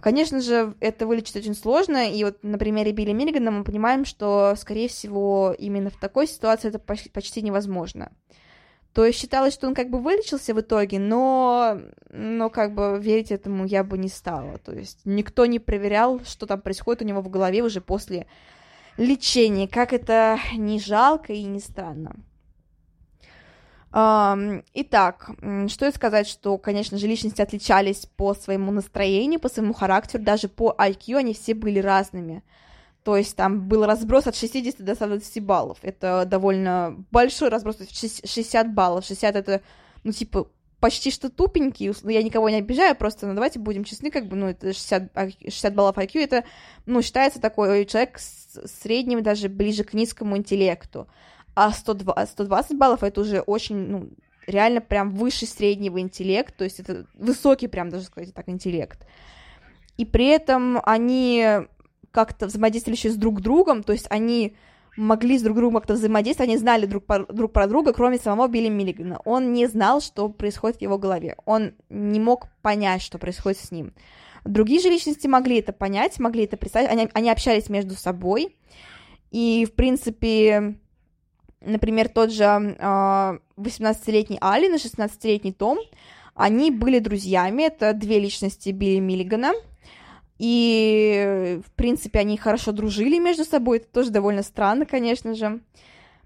Конечно 0.00 0.40
же, 0.40 0.74
это 0.78 1.06
вылечить 1.06 1.36
очень 1.36 1.54
сложно, 1.54 2.10
и 2.10 2.22
вот 2.22 2.44
на 2.44 2.58
примере 2.58 2.92
Билли 2.92 3.12
Миллигана 3.12 3.50
мы 3.50 3.64
понимаем, 3.64 4.04
что, 4.04 4.54
скорее 4.56 4.88
всего, 4.88 5.54
именно 5.58 5.90
в 5.90 5.98
такой 5.98 6.28
ситуации 6.28 6.68
это 6.68 6.78
почти 6.78 7.42
невозможно. 7.42 8.12
То 8.92 9.04
есть 9.04 9.18
считалось, 9.18 9.54
что 9.54 9.66
он 9.66 9.74
как 9.74 9.90
бы 9.90 10.00
вылечился 10.00 10.54
в 10.54 10.60
итоге, 10.60 10.98
но, 10.98 11.80
но 12.10 12.50
как 12.50 12.74
бы 12.74 12.98
верить 13.00 13.30
этому 13.30 13.64
я 13.64 13.84
бы 13.84 13.98
не 13.98 14.08
стала. 14.08 14.58
То 14.58 14.72
есть 14.72 15.00
никто 15.04 15.46
не 15.46 15.58
проверял, 15.58 16.20
что 16.24 16.46
там 16.46 16.60
происходит 16.60 17.02
у 17.02 17.04
него 17.04 17.20
в 17.20 17.28
голове 17.28 17.62
уже 17.62 17.80
после 17.80 18.26
лечения. 18.96 19.68
Как 19.68 19.92
это 19.92 20.38
не 20.54 20.80
жалко 20.80 21.32
и 21.32 21.44
не 21.44 21.60
странно. 21.60 22.16
Итак, 23.92 25.30
что 25.68 25.90
сказать, 25.92 26.28
что, 26.28 26.58
конечно 26.58 26.96
же, 26.96 27.08
личности 27.08 27.42
отличались 27.42 28.06
по 28.06 28.34
своему 28.34 28.70
настроению, 28.70 29.40
по 29.40 29.48
своему 29.48 29.74
характеру, 29.74 30.22
даже 30.22 30.48
по 30.48 30.74
IQ 30.78 31.16
они 31.16 31.34
все 31.34 31.54
были 31.54 31.80
разными. 31.80 32.44
То 33.02 33.16
есть 33.16 33.34
там 33.34 33.66
был 33.66 33.84
разброс 33.86 34.26
от 34.26 34.36
60 34.36 34.84
до 34.84 34.94
120 34.94 35.42
баллов. 35.42 35.78
Это 35.82 36.24
довольно 36.26 37.04
большой 37.10 37.48
разброс, 37.48 37.78
60 37.90 38.74
баллов. 38.74 39.06
60 39.06 39.36
это, 39.36 39.62
ну, 40.04 40.12
типа, 40.12 40.48
почти 40.80 41.10
что 41.10 41.28
тупенький, 41.28 41.92
ну, 42.02 42.10
я 42.10 42.22
никого 42.22 42.48
не 42.48 42.56
обижаю, 42.56 42.94
просто, 42.94 43.26
ну, 43.26 43.34
давайте 43.34 43.58
будем 43.58 43.84
честны, 43.84 44.10
как 44.10 44.26
бы, 44.26 44.36
ну, 44.36 44.46
это 44.46 44.72
60, 44.72 45.12
60 45.44 45.74
баллов 45.74 45.96
IQ, 45.96 46.20
это, 46.20 46.44
ну, 46.86 47.02
считается 47.02 47.40
такой 47.40 47.84
человек 47.86 48.18
с 48.18 48.60
средним, 48.80 49.22
даже 49.22 49.48
ближе 49.48 49.84
к 49.84 49.94
низкому 49.94 50.36
интеллекту. 50.36 51.08
А 51.54 51.72
120, 51.72 52.30
120 52.30 52.78
баллов 52.78 53.02
это 53.02 53.20
уже 53.20 53.40
очень, 53.40 53.76
ну, 53.76 54.10
реально 54.46 54.80
прям 54.80 55.10
выше 55.10 55.46
среднего 55.46 56.00
интеллекта, 56.00 56.58
то 56.58 56.64
есть 56.64 56.80
это 56.80 57.06
высокий 57.14 57.68
прям, 57.68 57.90
даже 57.90 58.04
сказать 58.04 58.34
так, 58.34 58.48
интеллект. 58.48 59.06
И 59.96 60.04
при 60.04 60.26
этом 60.26 60.80
они 60.84 61.46
как-то 62.10 62.46
взаимодействовали 62.46 62.96
еще 62.96 63.10
с 63.10 63.16
друг 63.16 63.40
другом, 63.40 63.82
то 63.82 63.92
есть 63.92 64.06
они 64.10 64.56
могли 64.96 65.38
с 65.38 65.42
друг 65.42 65.56
другом 65.56 65.80
как-то 65.80 65.94
взаимодействовать, 65.94 66.50
они 66.50 66.58
знали 66.58 66.86
друг, 66.86 67.04
по, 67.04 67.20
друг 67.32 67.52
про 67.52 67.66
друга, 67.66 67.92
кроме 67.92 68.18
самого 68.18 68.48
Билли 68.48 68.68
Миллигана. 68.68 69.20
Он 69.24 69.52
не 69.52 69.66
знал, 69.66 70.00
что 70.00 70.28
происходит 70.28 70.78
в 70.78 70.82
его 70.82 70.98
голове. 70.98 71.36
Он 71.44 71.72
не 71.88 72.20
мог 72.20 72.48
понять, 72.62 73.02
что 73.02 73.18
происходит 73.18 73.58
с 73.60 73.70
ним. 73.70 73.94
Другие 74.44 74.80
же 74.80 74.88
личности 74.88 75.26
могли 75.26 75.58
это 75.58 75.72
понять, 75.72 76.18
могли 76.18 76.44
это 76.44 76.56
представить, 76.56 76.88
они, 76.88 77.08
они 77.12 77.30
общались 77.30 77.68
между 77.68 77.94
собой, 77.94 78.56
и, 79.30 79.66
в 79.66 79.74
принципе, 79.74 80.78
например, 81.60 82.08
тот 82.08 82.32
же 82.32 82.44
э, 82.44 83.38
18-летний 83.56 84.38
Алин 84.40 84.74
и 84.74 84.78
16-летний 84.78 85.52
Том, 85.52 85.78
Они 86.34 86.70
были 86.70 86.98
друзьями, 86.98 87.64
это 87.64 87.92
две 87.92 88.18
личности 88.18 88.70
Билли 88.70 89.00
Миллигана, 89.00 89.52
и, 90.38 91.60
в 91.66 91.72
принципе, 91.72 92.20
они 92.20 92.38
хорошо 92.38 92.72
дружили 92.72 93.18
между 93.18 93.44
собой, 93.44 93.78
это 93.78 93.88
тоже 93.88 94.10
довольно 94.10 94.42
странно, 94.42 94.86
конечно 94.86 95.34
же. 95.34 95.60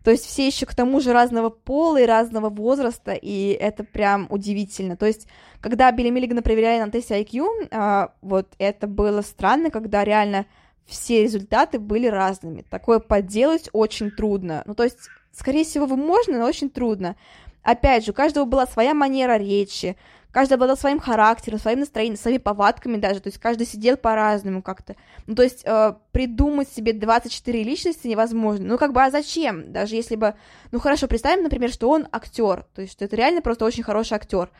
То 0.04 0.10
есть 0.10 0.26
все 0.26 0.46
еще 0.46 0.66
к 0.66 0.74
тому 0.74 1.00
же 1.00 1.12
разного 1.12 1.48
пола 1.48 2.02
и 2.02 2.06
разного 2.06 2.50
возраста, 2.50 3.12
и 3.12 3.48
это 3.48 3.82
прям 3.82 4.26
удивительно. 4.30 4.96
То 4.96 5.06
есть, 5.06 5.26
когда 5.60 5.90
Билли 5.90 6.10
Миллигана 6.10 6.42
проверяли 6.42 6.80
на 6.80 6.90
тесте 6.90 7.20
IQ, 7.20 7.68
а, 7.72 8.12
вот 8.20 8.52
это 8.58 8.86
было 8.86 9.22
странно, 9.22 9.70
когда 9.70 10.04
реально 10.04 10.44
все 10.84 11.22
результаты 11.22 11.78
были 11.78 12.06
разными. 12.06 12.64
Такое 12.68 12.98
подделать 12.98 13.70
очень 13.72 14.10
трудно. 14.10 14.62
Ну, 14.66 14.74
то 14.74 14.84
есть, 14.84 15.08
скорее 15.36 15.64
всего, 15.64 15.86
вы 15.86 15.96
можно, 15.96 16.38
но 16.38 16.46
очень 16.46 16.70
трудно. 16.70 17.16
Опять 17.62 18.04
же, 18.04 18.12
у 18.12 18.14
каждого 18.14 18.44
была 18.44 18.66
своя 18.66 18.94
манера 18.94 19.36
речи, 19.36 19.96
каждый 20.34 20.54
обладал 20.54 20.76
своим 20.76 20.98
характером, 20.98 21.58
своим 21.58 21.80
настроением, 21.80 22.18
своими 22.18 22.38
повадками 22.38 22.96
даже, 22.96 23.20
то 23.20 23.28
есть 23.28 23.38
каждый 23.38 23.66
сидел 23.66 23.96
по-разному 23.96 24.62
как-то. 24.62 24.96
Ну, 25.26 25.34
то 25.34 25.42
есть 25.42 25.62
э, 25.64 25.94
придумать 26.12 26.68
себе 26.68 26.92
24 26.92 27.62
личности 27.62 28.08
невозможно. 28.08 28.66
Ну, 28.66 28.78
как 28.78 28.92
бы, 28.92 29.02
а 29.02 29.10
зачем? 29.10 29.72
Даже 29.72 29.94
если 29.94 30.16
бы, 30.16 30.34
ну, 30.72 30.80
хорошо, 30.80 31.06
представим, 31.06 31.44
например, 31.44 31.70
что 31.70 31.88
он 31.88 32.06
актер, 32.12 32.66
то 32.74 32.82
есть 32.82 32.92
что 32.92 33.04
это 33.04 33.16
реально 33.16 33.40
просто 33.40 33.64
очень 33.64 33.82
хороший 33.82 34.14
актер. 34.14 34.50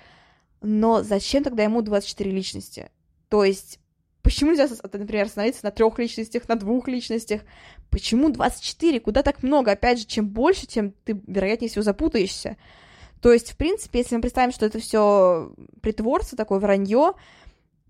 Но 0.62 1.02
зачем 1.02 1.42
тогда 1.42 1.64
ему 1.64 1.82
24 1.82 2.30
личности? 2.30 2.90
То 3.28 3.44
есть, 3.44 3.80
почему 4.22 4.52
нельзя, 4.52 4.68
например, 4.82 5.26
остановиться 5.26 5.64
на 5.64 5.70
трех 5.70 5.98
личностях, 5.98 6.48
на 6.48 6.56
двух 6.56 6.88
личностях? 6.88 7.42
Почему 7.90 8.28
24? 8.28 9.00
Куда 9.00 9.22
так 9.22 9.42
много? 9.42 9.72
Опять 9.72 10.00
же, 10.00 10.06
чем 10.06 10.28
больше, 10.28 10.66
тем 10.66 10.92
ты, 11.04 11.20
вероятнее 11.26 11.68
всего, 11.68 11.82
запутаешься. 11.82 12.56
То 13.20 13.32
есть, 13.32 13.52
в 13.52 13.56
принципе, 13.56 14.00
если 14.00 14.16
мы 14.16 14.22
представим, 14.22 14.52
что 14.52 14.66
это 14.66 14.78
все 14.80 15.52
притворство, 15.80 16.36
такое 16.36 16.58
вранье, 16.58 17.14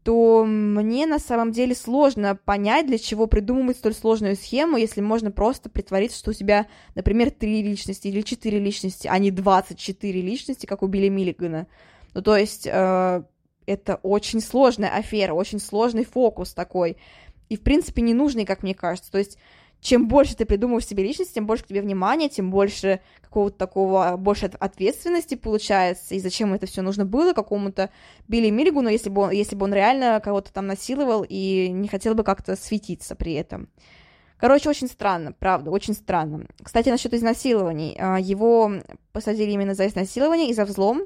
то 0.04 0.44
мне 0.44 1.07
на 1.07 1.18
самом 1.18 1.50
деле 1.50 1.74
сложно 1.74 2.37
понять, 2.37 2.87
для 2.87 2.98
чего 2.98 3.26
придумывать 3.26 3.78
столь 3.78 3.94
сложную 3.94 4.37
схему, 4.37 4.76
если 4.76 5.00
можно 5.00 5.30
просто 5.30 5.70
притвориться, 5.70 6.18
что 6.18 6.30
у 6.30 6.35
тебя, 6.35 6.66
например, 6.94 7.30
три 7.30 7.62
личности 7.62 8.09
или 8.09 8.20
четыре 8.20 8.59
личности, 8.59 9.09
а 9.11 9.18
не 9.18 9.30
24 9.30 10.20
личности, 10.20 10.66
как 10.66 10.83
у 10.83 10.88
Билли 10.88 11.09
Миллигана. 11.09 11.66
Ну, 12.12 12.20
то 12.20 12.37
есть, 12.37 12.68
э, 12.70 13.22
это 13.66 13.96
очень 14.02 14.40
сложная 14.40 14.90
афера, 14.90 15.33
очень 15.33 15.59
сложный 15.59 16.04
фокус 16.04 16.52
такой. 16.52 16.98
И, 17.48 17.57
в 17.57 17.62
принципе, 17.62 18.02
ненужный, 18.02 18.44
как 18.44 18.62
мне 18.62 18.74
кажется. 18.74 19.11
То 19.11 19.18
есть, 19.18 19.38
чем 19.85 20.09
больше 20.09 20.35
ты 20.35 20.47
придумываешь 20.47 20.87
себе 20.87 21.05
личность, 21.05 21.35
тем 21.35 21.47
больше 21.47 21.64
к 21.64 21.66
тебе 21.66 21.83
внимания, 21.83 22.31
тем 22.31 22.51
больше 22.51 23.01
какого-то 23.20 23.59
такого, 23.59 24.16
больше 24.16 24.47
ответственности 24.59 25.35
получается, 25.35 26.14
и 26.14 26.20
зачем 26.20 26.55
это 26.55 26.64
все 26.64 26.81
нужно 26.81 27.05
было 27.05 27.35
какому-то 27.35 27.90
Билли 28.27 28.49
Миллигуну, 28.49 28.88
если 28.88 29.11
бы 29.11 29.20
он, 29.20 29.31
если 29.33 29.57
бы 29.57 29.64
он 29.64 29.75
реально 29.75 30.23
кого-то 30.25 30.51
там 30.55 30.66
насиловал 30.66 31.23
и 31.29 31.68
не 31.68 31.87
хотел 31.87 32.14
бы 32.14 32.25
как-то 32.25 32.57
светиться 32.57 33.14
при 33.14 33.35
этом. 33.35 33.68
Короче, 34.38 34.70
очень 34.70 34.88
странно, 34.88 35.33
правда, 35.33 35.70
очень 35.70 35.92
странно. 35.92 36.47
Кстати, 36.62 36.88
насчет 36.88 37.12
изнасилований. 37.12 37.94
А, 38.01 38.18
его 38.18 38.73
посадили 39.12 39.51
именно 39.51 39.75
за 39.75 39.87
изнасилование 39.87 40.49
и 40.49 40.55
за 40.55 40.64
взлом. 40.64 41.03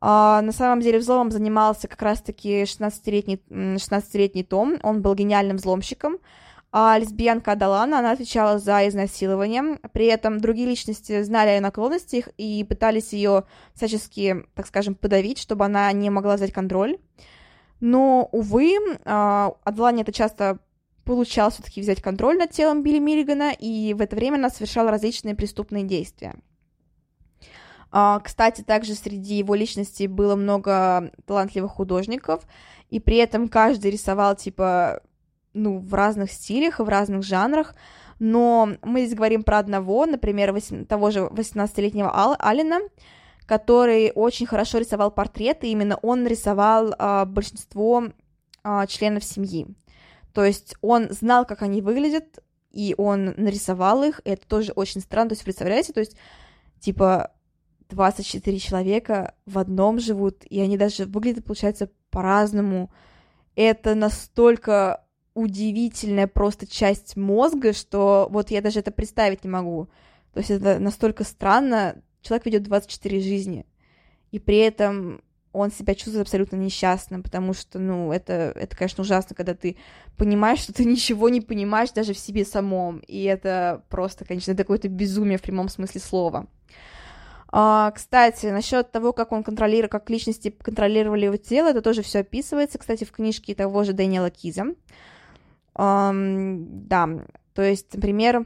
А, 0.00 0.42
на 0.42 0.52
самом 0.52 0.80
деле 0.80 1.00
взломом 1.00 1.32
занимался 1.32 1.88
как 1.88 2.00
раз-таки 2.02 2.62
16-летний, 2.62 3.42
16-летний 3.50 4.44
Том. 4.44 4.78
Он 4.84 5.02
был 5.02 5.16
гениальным 5.16 5.56
взломщиком 5.56 6.18
а 6.72 6.96
лесбиянка 6.98 7.52
Адалана, 7.52 7.98
она 7.98 8.12
отвечала 8.12 8.58
за 8.58 8.86
изнасилование. 8.88 9.78
При 9.92 10.06
этом 10.06 10.38
другие 10.38 10.68
личности 10.68 11.22
знали 11.22 11.58
о 11.58 11.60
наклонностях 11.60 12.28
и 12.36 12.64
пытались 12.64 13.12
ее 13.12 13.44
всячески, 13.74 14.44
так 14.54 14.66
скажем, 14.66 14.94
подавить, 14.94 15.38
чтобы 15.38 15.64
она 15.64 15.90
не 15.92 16.10
могла 16.10 16.36
взять 16.36 16.52
контроль. 16.52 16.98
Но, 17.80 18.28
увы, 18.30 18.76
а, 19.04 19.52
Адалане 19.64 20.02
это 20.02 20.12
часто 20.12 20.58
получалось 21.04 21.54
все-таки 21.54 21.80
взять 21.80 22.02
контроль 22.02 22.38
над 22.38 22.50
телом 22.50 22.84
Билли 22.84 22.98
Миллигана, 22.98 23.52
и 23.52 23.94
в 23.94 24.00
это 24.00 24.14
время 24.14 24.36
она 24.36 24.50
совершала 24.50 24.90
различные 24.90 25.34
преступные 25.34 25.82
действия. 25.82 26.36
А, 27.90 28.20
кстати, 28.20 28.62
также 28.62 28.94
среди 28.94 29.38
его 29.38 29.56
личностей 29.56 30.06
было 30.06 30.36
много 30.36 31.10
талантливых 31.26 31.72
художников, 31.72 32.44
и 32.90 33.00
при 33.00 33.16
этом 33.16 33.48
каждый 33.48 33.90
рисовал, 33.90 34.36
типа, 34.36 35.02
ну, 35.52 35.78
в 35.78 35.94
разных 35.94 36.30
стилях 36.32 36.80
и 36.80 36.82
в 36.82 36.88
разных 36.88 37.22
жанрах, 37.22 37.74
но 38.18 38.76
мы 38.82 39.04
здесь 39.04 39.16
говорим 39.16 39.42
про 39.42 39.58
одного, 39.58 40.06
например, 40.06 40.52
8, 40.52 40.84
того 40.84 41.10
же 41.10 41.20
18-летнего 41.20 42.14
Ал, 42.14 42.36
Алина, 42.38 42.80
который 43.46 44.12
очень 44.14 44.46
хорошо 44.46 44.78
рисовал 44.78 45.10
портреты, 45.10 45.68
именно 45.68 45.96
он 46.02 46.26
рисовал 46.26 46.94
а, 46.98 47.24
большинство 47.24 48.04
а, 48.62 48.86
членов 48.86 49.24
семьи. 49.24 49.66
То 50.34 50.44
есть 50.44 50.76
он 50.82 51.10
знал, 51.10 51.44
как 51.46 51.62
они 51.62 51.82
выглядят, 51.82 52.38
и 52.70 52.94
он 52.96 53.34
нарисовал 53.36 54.04
их, 54.04 54.20
и 54.24 54.30
это 54.30 54.46
тоже 54.46 54.72
очень 54.72 55.00
странно, 55.00 55.30
то 55.30 55.32
есть 55.32 55.42
представляете, 55.44 55.92
то 55.92 56.00
есть, 56.00 56.16
типа, 56.78 57.32
24 57.88 58.58
человека 58.58 59.34
в 59.46 59.58
одном 59.58 59.98
живут, 59.98 60.44
и 60.48 60.60
они 60.60 60.78
даже 60.78 61.06
выглядят, 61.06 61.44
получается, 61.44 61.90
по-разному. 62.10 62.92
Это 63.56 63.94
настолько 63.94 65.04
удивительная 65.40 66.26
просто 66.26 66.66
часть 66.66 67.16
мозга, 67.16 67.72
что 67.72 68.28
вот 68.30 68.50
я 68.50 68.60
даже 68.60 68.80
это 68.80 68.90
представить 68.90 69.44
не 69.44 69.50
могу. 69.50 69.88
То 70.32 70.38
есть 70.40 70.50
это 70.50 70.78
настолько 70.78 71.24
странно. 71.24 72.02
Человек 72.22 72.46
ведет 72.46 72.62
24 72.64 73.20
жизни, 73.20 73.66
и 74.30 74.38
при 74.38 74.58
этом 74.58 75.22
он 75.52 75.70
себя 75.72 75.94
чувствует 75.94 76.22
абсолютно 76.22 76.56
несчастным, 76.56 77.22
потому 77.22 77.54
что, 77.54 77.78
ну, 77.78 78.12
это, 78.12 78.52
это, 78.54 78.76
конечно, 78.76 79.02
ужасно, 79.02 79.34
когда 79.34 79.54
ты 79.54 79.76
понимаешь, 80.16 80.60
что 80.60 80.72
ты 80.72 80.84
ничего 80.84 81.28
не 81.28 81.40
понимаешь 81.40 81.90
даже 81.90 82.12
в 82.12 82.18
себе 82.18 82.44
самом, 82.44 82.98
и 82.98 83.24
это 83.24 83.82
просто, 83.88 84.24
конечно, 84.24 84.52
это 84.52 84.62
какое-то 84.62 84.88
безумие 84.88 85.38
в 85.38 85.42
прямом 85.42 85.68
смысле 85.68 86.00
слова. 86.00 86.46
А, 87.52 87.90
кстати, 87.90 88.46
насчет 88.46 88.92
того, 88.92 89.12
как 89.12 89.32
он 89.32 89.42
контролирует, 89.42 89.90
как 89.90 90.08
личности 90.08 90.50
контролировали 90.50 91.24
его 91.24 91.36
тело, 91.36 91.68
это 91.68 91.82
тоже 91.82 92.02
все 92.02 92.20
описывается, 92.20 92.78
кстати, 92.78 93.02
в 93.02 93.10
книжке 93.10 93.54
того 93.56 93.82
же 93.82 93.92
Дэниела 93.92 94.30
Киза. 94.30 94.66
Да, 95.80 97.08
то 97.54 97.62
есть, 97.62 97.94
например, 97.94 98.44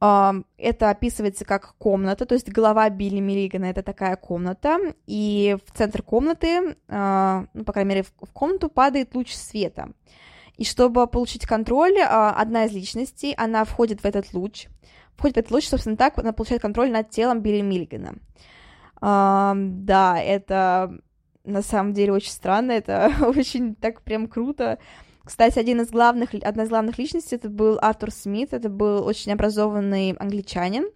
это 0.00 0.90
описывается 0.90 1.44
как 1.44 1.74
комната, 1.76 2.24
то 2.24 2.34
есть 2.34 2.48
голова 2.48 2.88
Билли 2.88 3.20
Миллигана 3.20 3.66
это 3.66 3.82
такая 3.82 4.16
комната, 4.16 4.78
и 5.06 5.56
в 5.66 5.76
центр 5.76 6.02
комнаты, 6.02 6.76
uh, 6.88 7.48
ну, 7.52 7.64
по 7.64 7.72
крайней 7.72 7.88
мере, 7.88 8.02
в, 8.04 8.32
комнату 8.32 8.68
падает 8.68 9.14
луч 9.16 9.34
света. 9.34 9.90
И 10.56 10.64
чтобы 10.64 11.06
получить 11.08 11.46
контроль, 11.46 11.98
uh, 11.98 12.32
одна 12.32 12.66
из 12.66 12.72
личностей, 12.72 13.34
она 13.36 13.64
входит 13.64 14.02
в 14.02 14.04
этот 14.04 14.32
луч, 14.34 14.68
входит 15.16 15.34
в 15.34 15.40
этот 15.40 15.50
луч, 15.50 15.68
собственно, 15.68 15.96
так 15.96 16.16
она 16.16 16.32
получает 16.32 16.62
контроль 16.62 16.92
над 16.92 17.10
телом 17.10 17.40
Билли 17.40 17.62
Миллигана. 17.62 18.14
Да, 19.00 20.20
это 20.20 20.92
на 21.44 21.62
самом 21.62 21.92
деле 21.92 22.12
очень 22.12 22.30
странно, 22.30 22.72
это 22.72 23.12
очень 23.20 23.74
так 23.74 24.02
прям 24.02 24.28
круто, 24.28 24.78
кстати, 25.28 25.58
один 25.58 25.82
из 25.82 25.90
главных, 25.90 26.32
одна 26.42 26.62
из 26.62 26.70
главных 26.70 26.96
личностей 26.96 27.36
это 27.36 27.50
был 27.50 27.78
Артур 27.82 28.10
Смит, 28.10 28.54
это 28.54 28.70
был 28.70 29.04
очень 29.04 29.30
образованный 29.30 30.12
англичанин. 30.12 30.88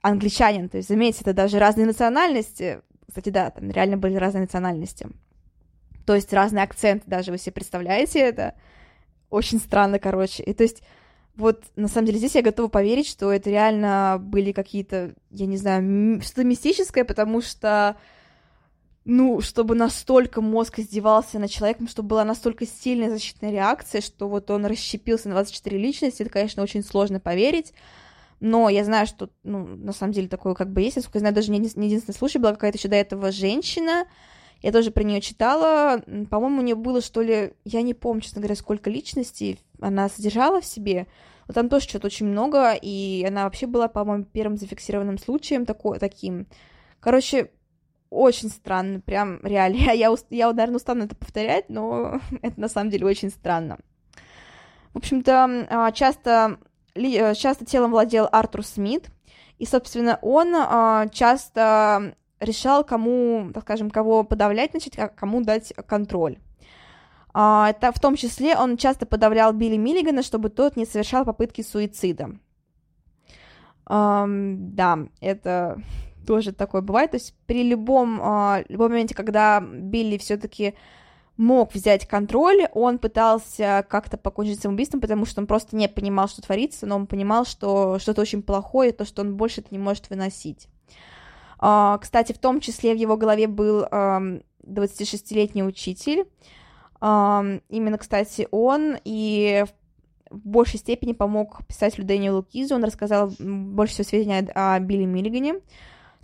Англичанин, 0.00 0.70
то 0.70 0.78
есть, 0.78 0.88
заметьте, 0.88 1.20
это 1.20 1.34
даже 1.34 1.58
разные 1.58 1.84
национальности. 1.84 2.80
Кстати, 3.06 3.28
да, 3.28 3.50
там 3.50 3.70
реально 3.70 3.98
были 3.98 4.14
разные 4.14 4.40
национальности. 4.40 5.08
То 6.06 6.14
есть 6.14 6.32
разный 6.32 6.62
акцент, 6.62 7.02
даже 7.04 7.30
вы 7.30 7.36
себе 7.36 7.52
представляете 7.52 8.20
это. 8.20 8.54
Очень 9.28 9.58
странно, 9.58 9.98
короче. 9.98 10.42
И 10.42 10.54
то 10.54 10.62
есть 10.62 10.82
вот 11.34 11.62
на 11.76 11.88
самом 11.88 12.06
деле 12.06 12.16
здесь 12.16 12.36
я 12.36 12.42
готова 12.42 12.68
поверить, 12.68 13.06
что 13.06 13.30
это 13.30 13.50
реально 13.50 14.16
были 14.18 14.52
какие-то, 14.52 15.14
я 15.28 15.44
не 15.44 15.58
знаю, 15.58 16.22
что-то 16.22 16.44
мистическое, 16.44 17.04
потому 17.04 17.42
что 17.42 17.98
ну, 19.08 19.40
чтобы 19.40 19.76
настолько 19.76 20.40
мозг 20.40 20.80
издевался 20.80 21.38
над 21.38 21.48
человеком, 21.48 21.86
чтобы 21.86 22.08
была 22.08 22.24
настолько 22.24 22.66
сильная 22.66 23.08
защитная 23.08 23.52
реакция, 23.52 24.00
что 24.00 24.28
вот 24.28 24.50
он 24.50 24.66
расщепился 24.66 25.28
на 25.28 25.36
24 25.36 25.78
личности, 25.78 26.22
это, 26.22 26.30
конечно, 26.30 26.60
очень 26.60 26.82
сложно 26.82 27.20
поверить, 27.20 27.72
но 28.40 28.68
я 28.68 28.84
знаю, 28.84 29.06
что, 29.06 29.30
ну, 29.44 29.64
на 29.64 29.92
самом 29.92 30.12
деле 30.12 30.26
такое 30.26 30.54
как 30.54 30.72
бы 30.72 30.80
есть, 30.80 30.96
насколько 30.96 31.18
я 31.18 31.20
знаю, 31.20 31.36
даже 31.36 31.52
не, 31.52 31.58
единственный 31.58 32.16
случай, 32.16 32.38
была 32.38 32.52
какая-то 32.52 32.78
еще 32.78 32.88
до 32.88 32.96
этого 32.96 33.30
женщина, 33.30 34.06
я 34.60 34.72
тоже 34.72 34.90
про 34.90 35.04
нее 35.04 35.20
читала, 35.20 36.02
по-моему, 36.28 36.58
у 36.58 36.64
нее 36.64 36.74
было, 36.74 37.00
что 37.00 37.22
ли, 37.22 37.52
я 37.64 37.82
не 37.82 37.94
помню, 37.94 38.22
честно 38.22 38.40
говоря, 38.40 38.56
сколько 38.56 38.90
личностей 38.90 39.60
она 39.80 40.08
содержала 40.08 40.60
в 40.60 40.66
себе, 40.66 41.06
но 41.46 41.54
там 41.54 41.68
тоже 41.68 41.88
что-то 41.88 42.08
очень 42.08 42.26
много, 42.26 42.72
и 42.72 43.24
она 43.24 43.44
вообще 43.44 43.68
была, 43.68 43.86
по-моему, 43.86 44.24
первым 44.24 44.56
зафиксированным 44.56 45.18
случаем 45.18 45.64
такой, 45.64 46.00
таким. 46.00 46.48
Короче, 46.98 47.52
очень 48.10 48.48
странно, 48.48 49.00
прям 49.00 49.40
реально. 49.42 49.76
Я, 49.94 50.14
я, 50.30 50.52
наверное, 50.52 50.76
устану 50.76 51.04
это 51.04 51.16
повторять, 51.16 51.68
но 51.68 52.20
это 52.42 52.60
на 52.60 52.68
самом 52.68 52.90
деле 52.90 53.06
очень 53.06 53.30
странно. 53.30 53.78
В 54.92 54.98
общем-то, 54.98 55.66
а, 55.68 55.92
часто, 55.92 56.58
э, 56.94 57.34
часто 57.34 57.66
телом 57.66 57.90
владел 57.90 58.28
Артур 58.32 58.64
Смит, 58.64 59.10
и, 59.58 59.66
собственно, 59.66 60.18
он 60.22 60.54
а, 60.54 61.08
часто 61.08 62.14
решал, 62.40 62.84
кому, 62.84 63.50
так 63.52 63.64
скажем, 63.64 63.90
кого 63.90 64.24
подавлять, 64.24 64.70
значит, 64.70 64.96
кому 65.16 65.42
дать 65.42 65.72
контроль. 65.86 66.38
А, 67.34 67.68
это 67.70 67.92
в 67.92 68.00
том 68.00 68.16
числе 68.16 68.56
он 68.56 68.78
часто 68.78 69.04
подавлял 69.04 69.52
Билли 69.52 69.76
Миллигана, 69.76 70.22
чтобы 70.22 70.48
тот 70.48 70.76
не 70.76 70.86
совершал 70.86 71.24
попытки 71.24 71.62
суицида. 71.62 72.30
Да, 73.88 74.98
это 75.20 75.80
тоже 76.26 76.52
такое 76.52 76.82
бывает. 76.82 77.12
То 77.12 77.16
есть 77.16 77.34
при 77.46 77.62
любом, 77.62 78.20
uh, 78.20 78.64
любом 78.68 78.90
моменте, 78.90 79.14
когда 79.14 79.60
Билли 79.60 80.18
все-таки 80.18 80.74
мог 81.36 81.74
взять 81.74 82.06
контроль, 82.06 82.66
он 82.72 82.98
пытался 82.98 83.84
как-то 83.88 84.16
покончить 84.16 84.60
самоубийством, 84.60 85.00
потому 85.00 85.26
что 85.26 85.40
он 85.40 85.46
просто 85.46 85.76
не 85.76 85.88
понимал, 85.88 86.28
что 86.28 86.42
творится, 86.42 86.86
но 86.86 86.96
он 86.96 87.06
понимал, 87.06 87.44
что 87.44 87.98
что-то 87.98 88.22
очень 88.22 88.42
плохое, 88.42 88.92
то, 88.92 89.04
что 89.04 89.22
он 89.22 89.36
больше 89.36 89.60
это 89.60 89.68
не 89.70 89.78
может 89.78 90.10
выносить. 90.10 90.68
Uh, 91.58 91.98
кстати, 91.98 92.32
в 92.32 92.38
том 92.38 92.60
числе 92.60 92.94
в 92.94 92.98
его 92.98 93.16
голове 93.16 93.46
был 93.46 93.84
uh, 93.84 94.42
26-летний 94.66 95.62
учитель, 95.62 96.26
Именно, 96.98 97.98
кстати, 97.98 98.48
он 98.50 98.96
и 99.04 99.64
в 100.30 100.48
большей 100.48 100.78
степени 100.78 101.12
помог 101.12 101.64
писателю 101.66 102.04
Дэниелу 102.04 102.42
Кизу. 102.42 102.74
Он 102.74 102.84
рассказал 102.84 103.32
больше 103.38 103.94
всего 103.94 104.08
сведений 104.08 104.48
о 104.54 104.78
Билли 104.80 105.04
Миллигане. 105.04 105.60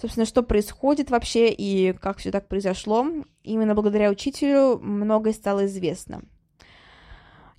Собственно, 0.01 0.27
что 0.27 0.43
происходит 0.43 1.11
вообще 1.11 1.51
и 1.51 1.93
как 1.93 2.19
все 2.19 2.31
так 2.31 2.49
произошло. 2.49 3.07
Именно 3.45 3.75
благодаря 3.75 4.11
учителю 4.11 4.79
многое 4.79 5.33
стало 5.33 5.67
известно. 5.67 6.23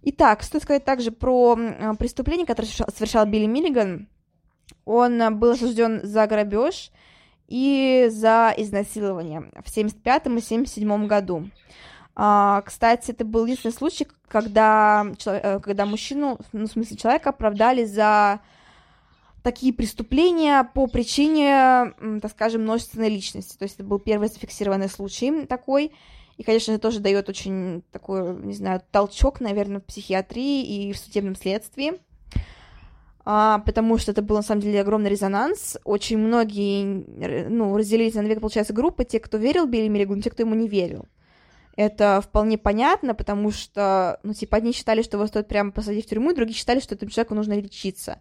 Итак, 0.02 0.44
стоит 0.44 0.64
сказать 0.64 0.84
также 0.84 1.12
про 1.12 1.56
преступление, 1.98 2.46
которое 2.46 2.68
совершал 2.68 3.26
Билли 3.26 3.46
Миллиган. 3.46 4.10
Он 4.86 5.40
был 5.40 5.52
осужден 5.52 6.02
за 6.04 6.28
грабеж 6.28 6.92
и 7.48 8.08
за 8.10 8.54
изнасилование 8.58 9.42
в 9.42 9.70
1975 9.70 10.26
и 10.26 10.30
1977 10.30 11.08
году. 11.08 11.50
А, 12.16 12.62
кстати, 12.62 13.12
это 13.12 13.26
был 13.26 13.46
единственный 13.46 13.72
случай, 13.72 14.08
когда, 14.28 15.06
э, 15.26 15.60
когда 15.60 15.86
мужчину, 15.86 16.40
ну, 16.52 16.66
в 16.66 16.72
смысле 16.72 16.98
человека, 16.98 17.30
оправдали 17.30 17.86
за 17.86 18.40
такие 19.44 19.74
преступления 19.74 20.70
по 20.74 20.88
причине, 20.88 21.94
так 22.22 22.32
скажем, 22.32 22.64
множественной 22.64 23.10
личности. 23.10 23.58
То 23.58 23.64
есть 23.64 23.76
это 23.76 23.84
был 23.84 24.00
первый 24.00 24.30
зафиксированный 24.30 24.90
случай 24.90 25.46
такой. 25.46 25.92
И, 26.38 26.44
конечно, 26.44 26.72
это 26.72 26.82
тоже 26.82 27.00
дает 27.00 27.30
очень 27.30 27.84
такой, 27.92 28.36
не 28.38 28.54
знаю, 28.54 28.82
толчок, 28.92 29.40
наверное, 29.40 29.82
в 29.82 29.86
психиатрии 29.86 30.64
и 30.64 30.94
в 30.94 30.98
судебном 30.98 31.36
следствии. 31.36 31.94
А, 33.26 33.60
потому 33.60 33.98
что 33.98 34.12
это 34.12 34.22
был, 34.22 34.38
на 34.38 34.42
самом 34.42 34.62
деле, 34.62 34.82
огромный 34.82 35.10
резонанс. 35.10 35.78
Очень 35.84 36.18
многие, 36.18 37.48
ну, 37.50 37.78
разделились 37.78 38.16
на 38.16 38.24
две, 38.24 38.40
получается, 38.40 38.74
группы. 38.74 39.06
Те, 39.06 39.20
кто 39.20 39.38
верил 39.38 39.68
Билли 39.68 39.90
Миллигу, 39.90 40.20
те, 40.22 40.32
кто 40.32 40.44
ему 40.44 40.56
не 40.56 40.68
верил. 40.68 41.06
Это 41.76 42.22
вполне 42.22 42.58
понятно, 42.58 43.16
потому 43.16 43.52
что, 43.52 44.20
ну, 44.24 44.34
типа, 44.34 44.58
одни 44.58 44.74
считали, 44.74 45.02
что 45.02 45.18
его 45.18 45.28
стоит 45.28 45.48
прямо 45.48 45.72
посадить 45.72 46.06
в 46.06 46.10
тюрьму, 46.10 46.34
другие 46.34 46.56
считали, 46.56 46.80
что 46.80 46.96
этому 46.96 47.12
человеку 47.12 47.36
нужно 47.36 47.54
лечиться. 47.54 48.20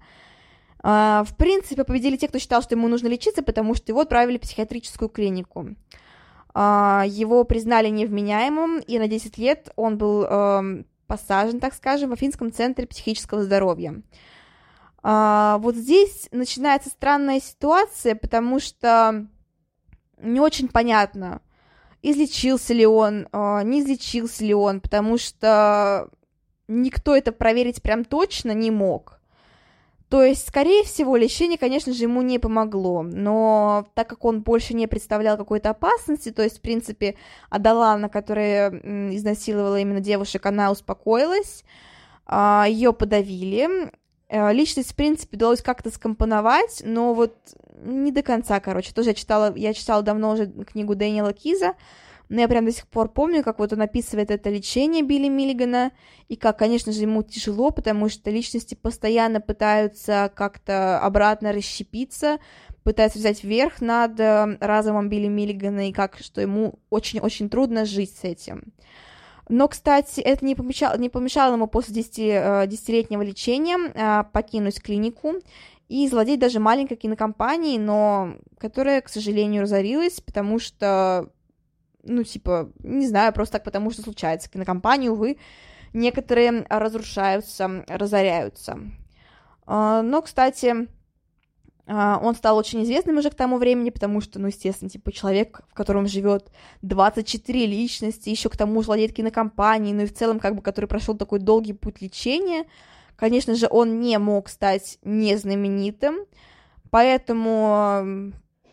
А, 0.83 1.25
в 1.25 1.37
принципе, 1.37 1.85
победили 1.85 2.16
те, 2.16 2.29
кто 2.29 2.38
считал, 2.38 2.62
что 2.62 2.75
ему 2.75 2.88
нужно 2.88 3.07
лечиться, 3.09 3.42
потому 3.42 3.75
что 3.75 3.92
его 3.92 4.01
отправили 4.01 4.38
в 4.38 4.42
психиатрическую 4.42 5.09
клинику. 5.09 5.77
А, 6.55 7.05
его 7.07 7.45
признали 7.45 7.88
невменяемым, 7.88 8.81
и 8.81 8.99
на 8.99 9.09
10 9.09 9.38
лет 9.38 9.73
он 9.77 9.97
был 9.97 10.25
э, 10.25 10.83
посажен, 11.07 11.61
так 11.61 11.75
скажем, 11.75 12.11
в 12.11 12.14
Афинском 12.14 12.53
центре 12.53 12.87
психического 12.87 13.42
здоровья. 13.42 14.03
А, 15.03 15.59
вот 15.59 15.77
здесь 15.77 16.29
начинается 16.31 16.90
странная 16.90 17.40
ситуация, 17.40 18.14
потому 18.14 18.61
что 18.61 19.27
не 20.18 20.40
очень 20.40 20.68
понятно, 20.68 21.40
излечился 22.03 22.75
ли 22.75 22.87
он, 22.87 23.29
а, 23.33 23.62
не 23.62 23.81
излечился 23.81 24.45
ли 24.45 24.55
он, 24.55 24.81
потому 24.81 25.18
что 25.18 26.09
никто 26.68 27.16
это 27.16 27.33
проверить 27.33 27.83
прям 27.83 28.05
точно 28.05 28.53
не 28.53 28.71
мог. 28.71 29.21
То 30.12 30.22
есть, 30.22 30.46
скорее 30.46 30.85
всего, 30.85 31.16
лечение, 31.16 31.57
конечно 31.57 31.94
же, 31.94 32.03
ему 32.03 32.20
не 32.20 32.38
помогло, 32.38 33.01
но 33.03 33.87
так 33.94 34.11
как 34.11 34.27
он 34.27 34.42
больше 34.42 34.75
не 34.75 34.87
представлял 34.87 35.38
какой-то 35.38 35.70
опасности, 35.70 36.31
то 36.31 36.42
есть, 36.42 36.59
в 36.59 36.61
принципе, 36.61 37.14
Адалана, 37.48 38.11
которая 38.11 38.68
изнасиловала 39.16 39.81
именно 39.81 40.01
девушек, 40.01 40.44
она 40.44 40.70
успокоилась, 40.70 41.64
а, 42.27 42.66
ее 42.68 42.92
подавили, 42.92 43.90
э, 44.29 44.53
личность, 44.53 44.92
в 44.92 44.96
принципе, 44.96 45.38
удалось 45.38 45.62
как-то 45.62 45.90
скомпоновать, 45.90 46.83
но 46.85 47.14
вот 47.14 47.35
не 47.83 48.12
до 48.12 48.22
конца, 48.22 48.61
короче. 48.61 48.92
Тоже 48.92 49.09
я 49.11 49.14
читала, 49.14 49.55
я 49.57 49.72
читала 49.72 50.03
давно 50.03 50.33
уже 50.33 50.46
книгу 50.46 50.94
Дэниела 50.94 51.33
Киза, 51.33 51.72
но 52.33 52.40
я 52.40 52.49
прям 52.49 52.64
до 52.64 52.73
сих 52.73 52.88
пор 52.88 53.11
помню, 53.11 53.42
как 53.42 53.59
вот 53.59 53.75
он 53.75 53.83
описывает 53.83 54.31
это 54.31 54.49
лечение 54.49 55.03
Билли 55.03 55.29
Миллигана, 55.29 55.92
и 56.29 56.37
как, 56.37 56.59
конечно 56.59 56.90
же, 56.90 57.03
ему 57.03 57.23
тяжело, 57.23 57.71
потому 57.71 58.09
что 58.09 58.31
личности 58.31 58.75
постоянно 58.75 59.42
пытаются 59.42 60.33
как-то 60.35 60.99
обратно 60.99 61.53
расщепиться, 61.53 62.38
пытаются 62.85 63.18
взять 63.18 63.45
верх 63.45 63.83
над 63.83 64.18
э, 64.18 64.57
разумом 64.61 65.11
Билли 65.11 65.29
Миллигана, 65.29 65.90
и 65.90 65.92
как, 65.92 66.21
что 66.21 66.40
ему 66.40 66.79
очень-очень 66.88 67.51
трудно 67.51 67.85
жить 67.85 68.16
с 68.16 68.25
этим. 68.25 68.73
Но, 69.51 69.68
кстати, 69.68 70.21
это 70.21 70.42
не 70.47 70.55
помешало, 70.55 70.97
не 70.97 71.11
помешало 71.11 71.53
ему 71.53 71.66
после 71.66 71.97
10, 71.97 72.18
10-летнего 72.18 73.21
э, 73.21 73.27
лечения 73.27 73.77
э, 73.77 74.25
покинуть 74.33 74.81
клинику 74.81 75.35
и 75.90 76.09
владеть 76.09 76.40
даже 76.40 76.61
маленькой 76.61 76.97
кинокомпанией, 76.97 77.77
но 77.77 78.37
которая, 78.57 79.03
к 79.03 79.11
сожалению, 79.11 79.64
разорилась, 79.64 80.23
потому 80.23 80.59
что, 80.59 81.29
ну, 82.03 82.25
типа, 82.25 82.71
не 82.81 83.07
знаю, 83.07 83.33
просто 83.33 83.55
так 83.55 83.65
потому 83.65 83.91
что 83.91 84.03
случается. 84.03 84.51
Кинокомпании, 84.51 85.09
увы, 85.09 85.38
некоторые 85.93 86.67
разрушаются, 86.69 87.85
разоряются. 87.88 88.79
А, 89.67 90.03
но, 90.03 90.23
кстати, 90.23 90.88
а, 91.87 92.19
он 92.23 92.35
стал 92.35 92.57
очень 92.57 92.83
известным 92.85 93.19
уже 93.19 93.31
к 93.31 93.35
тому 93.35 93.59
времени, 93.59 93.91
потому 93.91 94.21
что, 94.21 94.38
ну, 94.38 94.49
естественно, 94.49 94.91
типа, 94.91 95.12
человек, 95.12 95.62
в 95.69 95.75
котором 95.75 96.07
живет 96.07 96.51
24 96.83 97.67
личности, 97.67 98.31
еще 98.31 98.49
к 98.49 98.57
тому 98.57 98.83
же 98.83 98.87
владеет 98.87 99.15
кинокомпанией, 99.15 99.95
ну 99.95 100.03
и 100.03 100.07
в 100.07 100.15
целом, 100.15 100.41
как 100.41 100.57
бы, 100.57 100.62
который 100.62 100.87
прошел 100.87 101.17
такой 101.17 101.38
долгий 101.38 101.73
путь 101.73 102.01
лечения, 102.01 102.67
Конечно 103.23 103.55
же, 103.55 103.69
он 103.71 104.01
не 104.01 104.19
мог 104.19 104.49
стать 104.49 104.99
незнаменитым, 105.05 106.27
поэтому, 106.91 108.33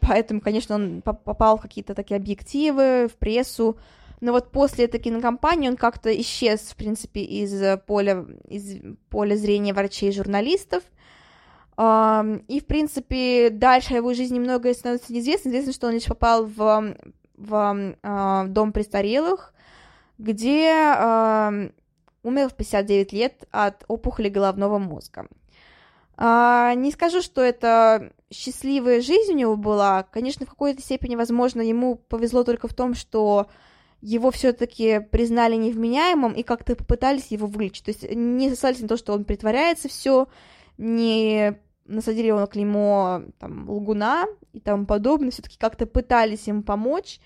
поэтому, 0.10 0.42
конечно, 0.42 0.76
он 0.76 1.02
попал 1.04 1.58
в 1.58 1.62
какие-то 1.62 1.94
такие 1.94 2.18
объективы, 2.18 3.08
в 3.08 3.16
прессу, 3.18 3.78
но 4.22 4.32
вот 4.32 4.52
после 4.52 4.86
этой 4.86 5.00
кинокомпании 5.00 5.70
он 5.70 5.78
как-то 5.78 6.10
исчез, 6.22 6.62
в 6.62 6.76
принципе, 6.76 7.22
из 7.22 7.80
поля, 7.86 8.26
из 8.48 8.82
поля 9.10 9.36
зрения 9.36 9.74
врачей 9.74 10.10
и 10.10 10.14
журналистов, 10.14 10.84
и, 11.78 12.60
в 12.60 12.66
принципе, 12.68 13.50
дальше 13.52 13.94
его 13.94 14.14
жизни 14.14 14.36
немного 14.36 14.74
становится 14.74 15.14
неизвестно. 15.14 15.50
Известно, 15.50 15.72
что 15.72 15.88
он 15.88 15.94
лишь 15.94 16.06
попал 16.06 16.46
в, 16.46 16.96
в, 17.38 17.96
в 18.04 18.46
дом 18.50 18.74
престарелых, 18.74 19.54
где 20.18 20.74
умер 22.24 22.50
в 22.50 22.56
59 22.56 23.14
лет 23.14 23.44
от 23.52 23.86
опухоли 23.88 24.28
головного 24.28 24.80
мозга. 24.80 25.28
А, 26.22 26.74
не 26.76 26.92
скажу, 26.92 27.22
что 27.22 27.42
это 27.42 28.12
счастливая 28.30 29.00
жизнь 29.00 29.32
у 29.32 29.38
него 29.38 29.56
была. 29.56 30.04
Конечно, 30.04 30.46
в 30.46 30.50
какой-то 30.50 30.82
степени, 30.82 31.16
возможно, 31.16 31.62
ему 31.62 31.96
повезло 31.96 32.44
только 32.44 32.68
в 32.68 32.74
том, 32.74 32.94
что 32.94 33.48
его 34.02 34.30
все-таки 34.30 35.00
признали 35.00 35.56
невменяемым 35.56 36.34
и 36.34 36.44
как-то 36.44 36.76
попытались 36.76 37.28
его 37.28 37.48
вылечить. 37.48 37.86
То 37.86 37.92
есть 37.92 38.12
не 38.12 38.50
сослались 38.50 38.82
на 38.82 38.90
то, 38.90 38.98
что 38.98 39.14
он 39.14 39.24
притворяется 39.24 39.88
все, 39.88 40.28
не 40.78 41.58
насадили 41.86 42.28
его 42.28 42.40
на 42.40 42.48
клеймо 42.48 43.22
там, 43.40 43.70
лгуна 43.70 44.26
и 44.52 44.60
тому 44.60 44.86
подобное, 44.86 45.32
все-таки 45.32 45.58
как-то 45.58 45.86
пытались 45.86 46.48
ему 46.48 46.64
помочь. 46.64 47.22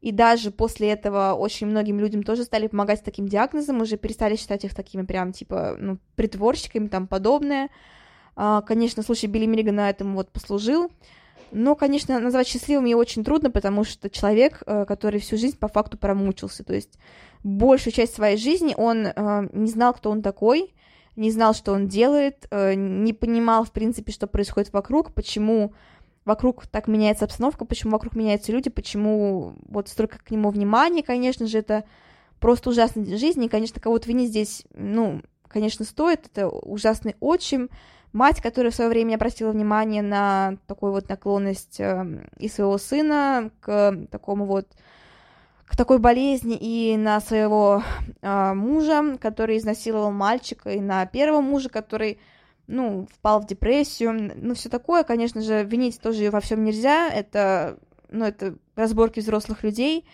И 0.00 0.12
даже 0.12 0.52
после 0.52 0.90
этого 0.90 1.32
очень 1.32 1.66
многим 1.66 1.98
людям 1.98 2.22
тоже 2.22 2.44
стали 2.44 2.68
помогать 2.68 3.00
с 3.00 3.02
таким 3.02 3.26
диагнозом, 3.26 3.80
уже 3.80 3.96
перестали 3.96 4.36
считать 4.36 4.64
их 4.64 4.72
такими 4.72 5.02
прям, 5.02 5.32
типа, 5.32 5.74
ну, 5.80 5.98
притворщиками, 6.14 6.86
там, 6.86 7.08
подобное. 7.08 7.70
А, 8.36 8.60
конечно, 8.60 9.02
случай 9.02 9.26
Билли 9.26 9.46
Миллигана 9.46 9.88
этому 9.88 10.16
вот 10.16 10.30
послужил. 10.30 10.90
Но, 11.52 11.74
конечно, 11.74 12.18
назвать 12.20 12.46
счастливым 12.46 12.84
мне 12.84 12.96
очень 12.96 13.24
трудно, 13.24 13.50
потому 13.50 13.84
что 13.84 14.10
человек, 14.10 14.62
э, 14.66 14.84
который 14.84 15.20
всю 15.20 15.36
жизнь 15.36 15.56
по 15.58 15.68
факту 15.68 15.96
промучился, 15.96 16.64
то 16.64 16.74
есть 16.74 16.98
большую 17.44 17.92
часть 17.94 18.14
своей 18.14 18.36
жизни 18.36 18.74
он 18.76 19.06
э, 19.06 19.48
не 19.52 19.70
знал, 19.70 19.94
кто 19.94 20.10
он 20.10 20.22
такой, 20.22 20.74
не 21.14 21.30
знал, 21.30 21.54
что 21.54 21.72
он 21.72 21.86
делает, 21.86 22.46
э, 22.50 22.74
не 22.74 23.12
понимал, 23.12 23.64
в 23.64 23.72
принципе, 23.72 24.12
что 24.12 24.26
происходит 24.26 24.72
вокруг, 24.72 25.14
почему 25.14 25.72
вокруг 26.24 26.66
так 26.66 26.88
меняется 26.88 27.24
обстановка, 27.24 27.64
почему 27.64 27.92
вокруг 27.92 28.16
меняются 28.16 28.50
люди, 28.52 28.68
почему 28.68 29.54
вот 29.68 29.88
столько 29.88 30.18
к 30.18 30.30
нему 30.32 30.50
внимания, 30.50 31.04
конечно 31.04 31.46
же, 31.46 31.58
это 31.58 31.84
просто 32.40 32.70
ужасная 32.70 33.16
жизнь, 33.16 33.42
и, 33.44 33.48
конечно, 33.48 33.80
кого-то 33.80 34.08
винить 34.08 34.30
здесь, 34.30 34.64
ну, 34.74 35.22
конечно, 35.48 35.84
стоит, 35.84 36.26
это 36.26 36.48
ужасный 36.48 37.14
отчим, 37.20 37.70
мать, 38.12 38.40
которая 38.40 38.70
в 38.70 38.74
свое 38.74 38.90
время 38.90 39.16
обратила 39.16 39.50
внимание 39.50 40.02
на 40.02 40.56
такую 40.66 40.92
вот 40.92 41.08
наклонность 41.08 41.80
э, 41.80 42.28
и 42.38 42.48
своего 42.48 42.78
сына 42.78 43.50
к 43.60 44.06
такому 44.10 44.46
вот 44.46 44.68
к 45.66 45.76
такой 45.76 45.98
болезни 45.98 46.56
и 46.58 46.96
на 46.96 47.20
своего 47.20 47.82
э, 48.22 48.54
мужа, 48.54 49.18
который 49.20 49.58
изнасиловал 49.58 50.12
мальчика, 50.12 50.70
и 50.70 50.80
на 50.80 51.04
первого 51.06 51.40
мужа, 51.40 51.68
который, 51.68 52.20
ну, 52.68 53.08
впал 53.12 53.40
в 53.40 53.46
депрессию, 53.46 54.32
ну, 54.36 54.54
все 54.54 54.68
такое, 54.68 55.02
конечно 55.02 55.40
же, 55.40 55.64
винить 55.64 56.00
тоже 56.00 56.22
ее 56.22 56.30
во 56.30 56.40
всем 56.40 56.62
нельзя, 56.62 57.08
это, 57.08 57.78
ну, 58.10 58.24
это 58.24 58.54
разборки 58.76 59.18
взрослых 59.20 59.64
людей. 59.64 60.06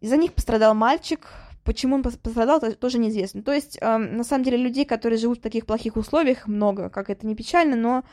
Из-за 0.00 0.16
них 0.16 0.32
пострадал 0.32 0.74
мальчик, 0.74 1.28
почему 1.64 1.96
он 1.96 2.02
пострадал, 2.02 2.60
тоже 2.60 2.98
неизвестно. 2.98 3.42
То 3.42 3.52
есть, 3.52 3.78
э, 3.80 3.96
на 3.96 4.24
самом 4.24 4.44
деле, 4.44 4.56
людей, 4.56 4.84
которые 4.84 5.18
живут 5.18 5.38
в 5.38 5.42
таких 5.42 5.66
плохих 5.66 5.96
условиях, 5.96 6.46
много, 6.46 6.90
как 6.90 7.10
это 7.10 7.26
не 7.26 7.34
печально, 7.34 7.76
но 7.76 8.04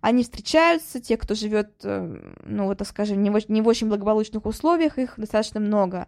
они 0.00 0.22
встречаются, 0.22 1.00
те, 1.00 1.16
кто 1.16 1.34
живет, 1.34 1.72
э, 1.82 2.20
ну, 2.44 2.66
вот, 2.66 2.80
скажем, 2.86 3.22
не 3.22 3.30
в, 3.30 3.50
не 3.50 3.62
в 3.62 3.68
очень 3.68 3.88
благополучных 3.88 4.46
условиях, 4.46 4.98
их 4.98 5.14
достаточно 5.16 5.60
много. 5.60 6.06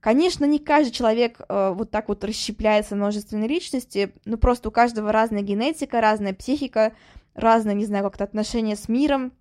Конечно, 0.00 0.44
не 0.44 0.58
каждый 0.58 0.90
человек 0.90 1.40
э, 1.48 1.72
вот 1.74 1.90
так 1.90 2.08
вот 2.08 2.24
расщепляется 2.24 2.96
на 2.96 3.02
множественные 3.02 3.48
личности, 3.48 4.14
но 4.24 4.36
просто 4.36 4.68
у 4.68 4.72
каждого 4.72 5.12
разная 5.12 5.42
генетика, 5.42 6.00
разная 6.00 6.34
психика, 6.34 6.94
разное, 7.34 7.74
не 7.74 7.84
знаю, 7.84 8.02
как-то 8.02 8.24
отношение 8.24 8.74
с 8.74 8.88
миром. 8.88 9.32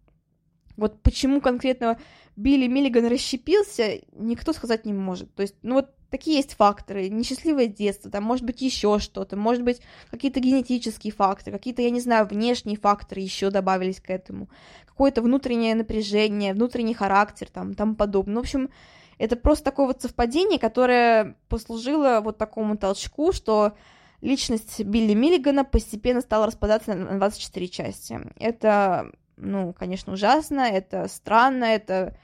Вот 0.78 1.02
почему 1.02 1.42
конкретно 1.42 2.00
Билли 2.36 2.68
Миллиган 2.68 3.08
расщепился, 3.08 4.02
никто 4.14 4.54
сказать 4.54 4.86
не 4.86 4.94
может. 4.94 5.34
То 5.34 5.42
есть, 5.42 5.56
ну 5.64 5.76
вот 5.76 5.96
такие 6.12 6.38
есть 6.38 6.54
факторы, 6.54 7.10
несчастливое 7.10 7.68
детство, 7.68 8.12
там 8.12 8.24
может 8.24 8.46
быть 8.46 8.62
еще 8.62 9.00
что-то, 9.00 9.38
может 9.38 9.64
быть 9.64 9.82
какие-то 10.12 10.40
генетические 10.40 11.14
факторы, 11.14 11.58
какие-то, 11.58 11.82
я 11.82 11.90
не 11.90 12.02
знаю, 12.02 12.28
внешние 12.28 12.78
факторы 12.78 13.22
еще 13.22 13.50
добавились 13.50 14.02
к 14.02 14.10
этому, 14.10 14.50
какое-то 14.86 15.22
внутреннее 15.22 15.74
напряжение, 15.74 16.54
внутренний 16.54 16.94
характер, 16.94 17.48
там, 17.52 17.74
тому 17.74 17.96
подобное. 17.96 18.36
В 18.36 18.40
общем, 18.40 18.70
это 19.18 19.36
просто 19.36 19.66
такое 19.66 19.88
вот 19.88 20.02
совпадение, 20.02 20.60
которое 20.60 21.38
послужило 21.48 22.20
вот 22.22 22.38
такому 22.38 22.78
толчку, 22.78 23.32
что 23.32 23.74
личность 24.20 24.84
Билли 24.84 25.14
Миллигана 25.14 25.64
постепенно 25.64 26.22
стала 26.22 26.46
распадаться 26.48 26.94
на 26.94 27.18
24 27.18 27.68
части. 27.70 28.20
Это, 28.38 29.12
ну, 29.38 29.74
конечно, 29.74 30.14
ужасно, 30.14 30.62
это 30.62 31.08
странно, 31.08 31.64
это 31.64 32.18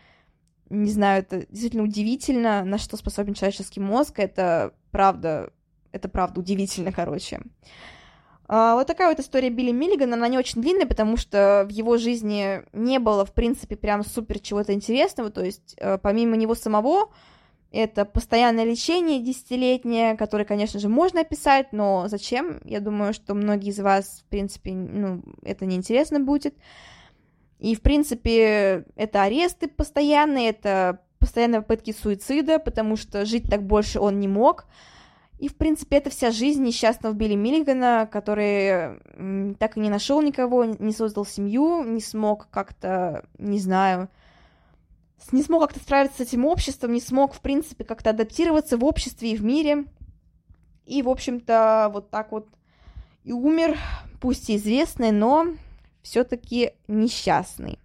не 0.70 0.92
знаю, 0.92 1.22
это 1.22 1.46
действительно 1.48 1.84
удивительно, 1.84 2.64
на 2.64 2.78
что 2.78 2.98
способен 2.98 3.34
человеческий 3.34 3.80
мозг, 3.80 4.20
это 4.20 4.74
правда, 4.92 5.52
это 5.92 6.10
правда 6.10 6.40
удивительно, 6.40 6.92
короче. 6.92 7.42
А, 8.50 8.76
вот 8.76 8.88
такая 8.88 9.10
вот 9.10 9.20
история 9.20 9.50
Билли 9.50 9.72
Миллигана, 9.72 10.16
она 10.16 10.28
не 10.30 10.38
очень 10.38 10.62
длинная, 10.62 10.86
потому 10.86 11.18
что 11.18 11.66
в 11.68 11.72
его 11.72 11.98
жизни 11.98 12.64
не 12.72 13.00
было, 13.00 13.26
в 13.26 13.34
принципе, 13.34 13.76
прям 13.76 14.06
супер 14.06 14.40
чего-то 14.40 14.74
интересного, 14.74 15.30
то 15.30 15.44
есть 15.44 15.76
э, 15.78 15.98
помимо 15.98 16.38
него 16.38 16.56
самого, 16.56 17.12
это 17.72 18.06
постоянное 18.06 18.64
лечение 18.64 19.22
десятилетнее, 19.22 20.16
которое, 20.16 20.46
конечно 20.46 20.80
же, 20.80 20.88
можно 20.88 21.22
описать, 21.22 21.74
но 21.74 22.08
зачем? 22.08 22.62
Я 22.64 22.80
думаю, 22.80 23.14
что 23.14 23.34
многие 23.34 23.70
из 23.72 23.80
вас, 23.80 24.24
в 24.26 24.30
принципе, 24.30 24.72
ну, 24.72 25.22
это 25.44 25.66
неинтересно 25.66 26.22
будет. 26.22 26.56
И, 27.60 27.76
в 27.76 27.82
принципе, 27.82 28.86
это 28.96 29.24
аресты 29.24 29.68
постоянные, 29.68 30.50
это 30.50 31.02
постоянные 31.20 31.62
попытки 31.62 31.92
суицида, 31.92 32.60
потому 32.60 32.96
что 32.96 33.26
жить 33.26 33.50
так 33.50 33.64
больше 33.64 34.00
он 34.00 34.20
не 34.20 34.28
мог. 34.28 34.66
И, 35.40 35.50
в 35.50 35.56
принципе, 35.56 35.98
это 35.98 36.10
вся 36.10 36.32
жизнь 36.32 36.64
несчастного 36.64 37.14
Билли 37.14 37.36
Миллигана, 37.36 38.10
который 38.12 39.00
так 39.56 39.78
и 39.78 39.80
не 39.80 39.90
нашел 39.90 40.22
никого, 40.22 40.66
не 40.66 40.92
создал 40.94 41.26
семью, 41.26 41.84
не 41.84 42.02
смог 42.02 42.50
как-то, 42.50 43.26
не 43.38 43.60
знаю, 43.60 44.10
не 45.32 45.44
смог 45.44 45.62
как-то 45.62 45.80
справиться 45.80 46.18
с 46.18 46.28
этим 46.28 46.46
обществом, 46.46 46.94
не 46.94 47.02
смог, 47.02 47.34
в 47.34 47.42
принципе, 47.42 47.84
как-то 47.84 48.12
адаптироваться 48.12 48.78
в 48.78 48.86
обществе 48.86 49.32
и 49.32 49.38
в 49.38 49.44
мире. 49.44 49.86
И, 50.86 51.02
в 51.02 51.10
общем-то, 51.10 51.90
вот 51.94 52.10
так 52.10 52.32
вот 52.32 52.48
и 53.24 53.32
умер, 53.32 53.78
пусть 54.22 54.50
и 54.50 54.56
известный, 54.56 55.12
но 55.12 55.48
все-таки 56.08 56.72
несчастный. 56.88 57.80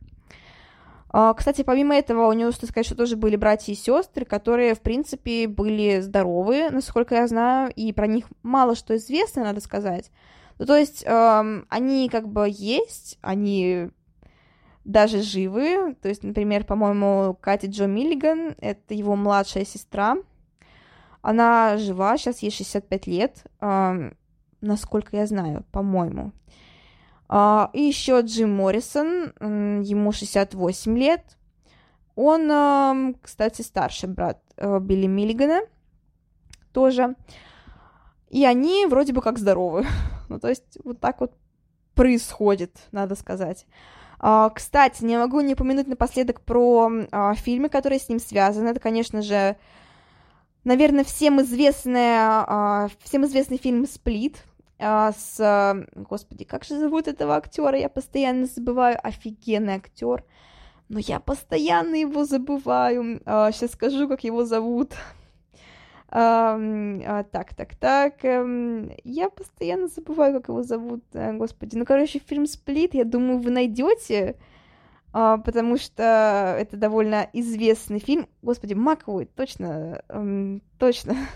А, 1.11 1.35
кстати, 1.35 1.63
помимо 1.63 1.95
этого, 1.95 2.27
у 2.29 2.33
него, 2.33 2.53
стоит 2.53 2.71
сказать, 2.71 2.87
что 2.87 2.95
тоже 2.95 3.17
были 3.17 3.37
братья 3.37 3.73
и 3.73 3.77
сестры, 3.77 4.25
которые, 4.25 4.75
в 4.75 4.81
принципе, 4.81 5.47
были 5.47 6.01
здоровы, 6.01 6.71
насколько 6.71 7.17
я 7.17 7.27
знаю, 7.27 7.71
и 7.75 7.93
про 7.93 8.07
них 8.07 8.27
мало 8.43 8.75
что 8.75 8.97
известно, 8.97 9.43
надо 9.43 9.61
сказать. 9.61 10.11
Ну, 10.59 10.67
то 10.67 10.77
есть, 10.77 11.03
эм, 11.05 11.67
они 11.69 12.09
как 12.09 12.29
бы 12.29 12.47
есть, 12.49 13.19
они 13.21 13.91
даже 14.85 15.21
живы. 15.21 15.95
То 16.01 16.09
есть, 16.09 16.23
например, 16.23 16.65
по-моему, 16.65 17.37
Катя 17.41 17.67
Джо 17.67 17.87
Миллиган, 17.87 18.55
это 18.59 18.95
его 18.95 19.17
младшая 19.17 19.65
сестра, 19.65 20.17
она 21.21 21.77
жива, 21.77 22.17
сейчас 22.17 22.41
ей 22.41 22.51
65 22.51 23.07
лет, 23.07 23.45
эм, 23.61 24.17
насколько 24.61 25.17
я 25.17 25.27
знаю, 25.27 25.65
по-моему. 25.73 26.33
И 27.33 27.81
еще 27.81 28.21
Джим 28.21 28.55
Моррисон, 28.55 29.33
ему 29.41 30.13
68 30.13 30.99
лет. 30.99 31.39
Он, 32.15 33.15
кстати, 33.23 33.63
старший 33.63 34.11
брат 34.11 34.43
э, 34.59 34.79
Билли 34.81 35.07
Миллигана 35.07 35.63
тоже. 36.73 37.15
И 38.29 38.45
они 38.45 38.87
вроде 38.87 39.13
бы 39.13 39.23
как 39.23 39.39
здоровы. 39.39 39.87
ну, 40.29 40.39
то 40.39 40.49
есть 40.49 40.79
вот 40.85 41.01
так 41.01 41.21
вот 41.21 41.33
происходит, 41.95 42.77
надо 42.91 43.15
сказать. 43.15 43.67
А, 44.19 44.51
кстати, 44.51 45.05
не 45.05 45.19
могу 45.19 45.41
не 45.41 45.55
упомянуть 45.55 45.87
напоследок 45.87 46.41
про 46.41 46.91
а, 47.11 47.35
фильмы, 47.35 47.69
которые 47.69 47.99
с 47.99 48.09
ним 48.09 48.21
связаны. 48.21 48.69
Это, 48.69 48.81
конечно 48.81 49.21
же, 49.21 49.57
наверное, 50.65 51.05
всем, 51.05 51.43
известная, 51.43 52.89
всем 53.03 53.27
известный 53.27 53.59
фильм 53.59 53.87
«Сплит», 53.87 54.37
а, 54.37 54.52
с... 55.13 55.87
Господи, 55.95 56.45
как 56.45 56.65
же 56.65 56.79
зовут 56.79 57.09
этого 57.09 57.37
актера? 57.37 57.79
Я 57.79 57.89
постоянно 57.89 58.47
забываю. 58.47 58.99
Офигенный 59.03 59.75
актер. 59.75 60.25
Но 60.89 60.99
я 60.99 61.21
постоянно 61.21 61.95
его 61.95 62.25
забываю. 62.25 63.23
А, 63.25 63.51
сейчас 63.53 63.73
скажу, 63.73 64.09
как 64.09 64.25
его 64.25 64.45
зовут. 64.45 64.93
А, 66.15 66.59
а, 66.61 67.23
так, 67.23 67.55
так, 67.55 67.75
так. 67.75 68.23
Эм, 68.23 68.91
я 69.03 69.31
постоянно 69.31 69.89
забываю, 69.89 70.35
как 70.35 70.49
его 70.49 70.63
зовут. 70.63 71.03
А, 71.15 71.33
господи. 71.33 71.75
Ну, 71.75 71.87
короче, 71.87 72.19
фильм 72.19 72.45
Сплит, 72.45 72.93
я 72.93 73.05
думаю, 73.05 73.39
вы 73.39 73.51
найдете. 73.51 74.37
А, 75.15 75.39
потому 75.39 75.79
что 75.79 76.55
это 76.59 76.77
довольно 76.77 77.31
известный 77.33 77.99
фильм. 77.99 78.29
Господи, 78.43 78.75
Маковой, 78.75 79.25
точно, 79.25 80.03
эм, 80.11 80.61
точно. 80.79 81.17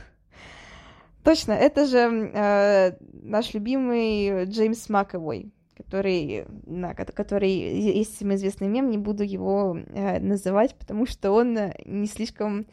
Точно, 1.26 1.54
это 1.54 1.86
же 1.86 1.98
э, 2.32 2.92
наш 3.24 3.52
любимый 3.52 4.44
Джеймс 4.44 4.88
Маковой, 4.88 5.50
который, 5.76 6.44
на, 6.66 6.94
который, 6.94 7.50
есть 7.50 8.14
всем 8.14 8.32
известный 8.36 8.68
мем, 8.68 8.90
не 8.90 8.96
буду 8.96 9.24
его 9.24 9.76
э, 9.76 10.20
называть, 10.20 10.76
потому 10.76 11.04
что 11.04 11.32
он 11.32 11.58
не 11.84 12.06
слишком, 12.06 12.64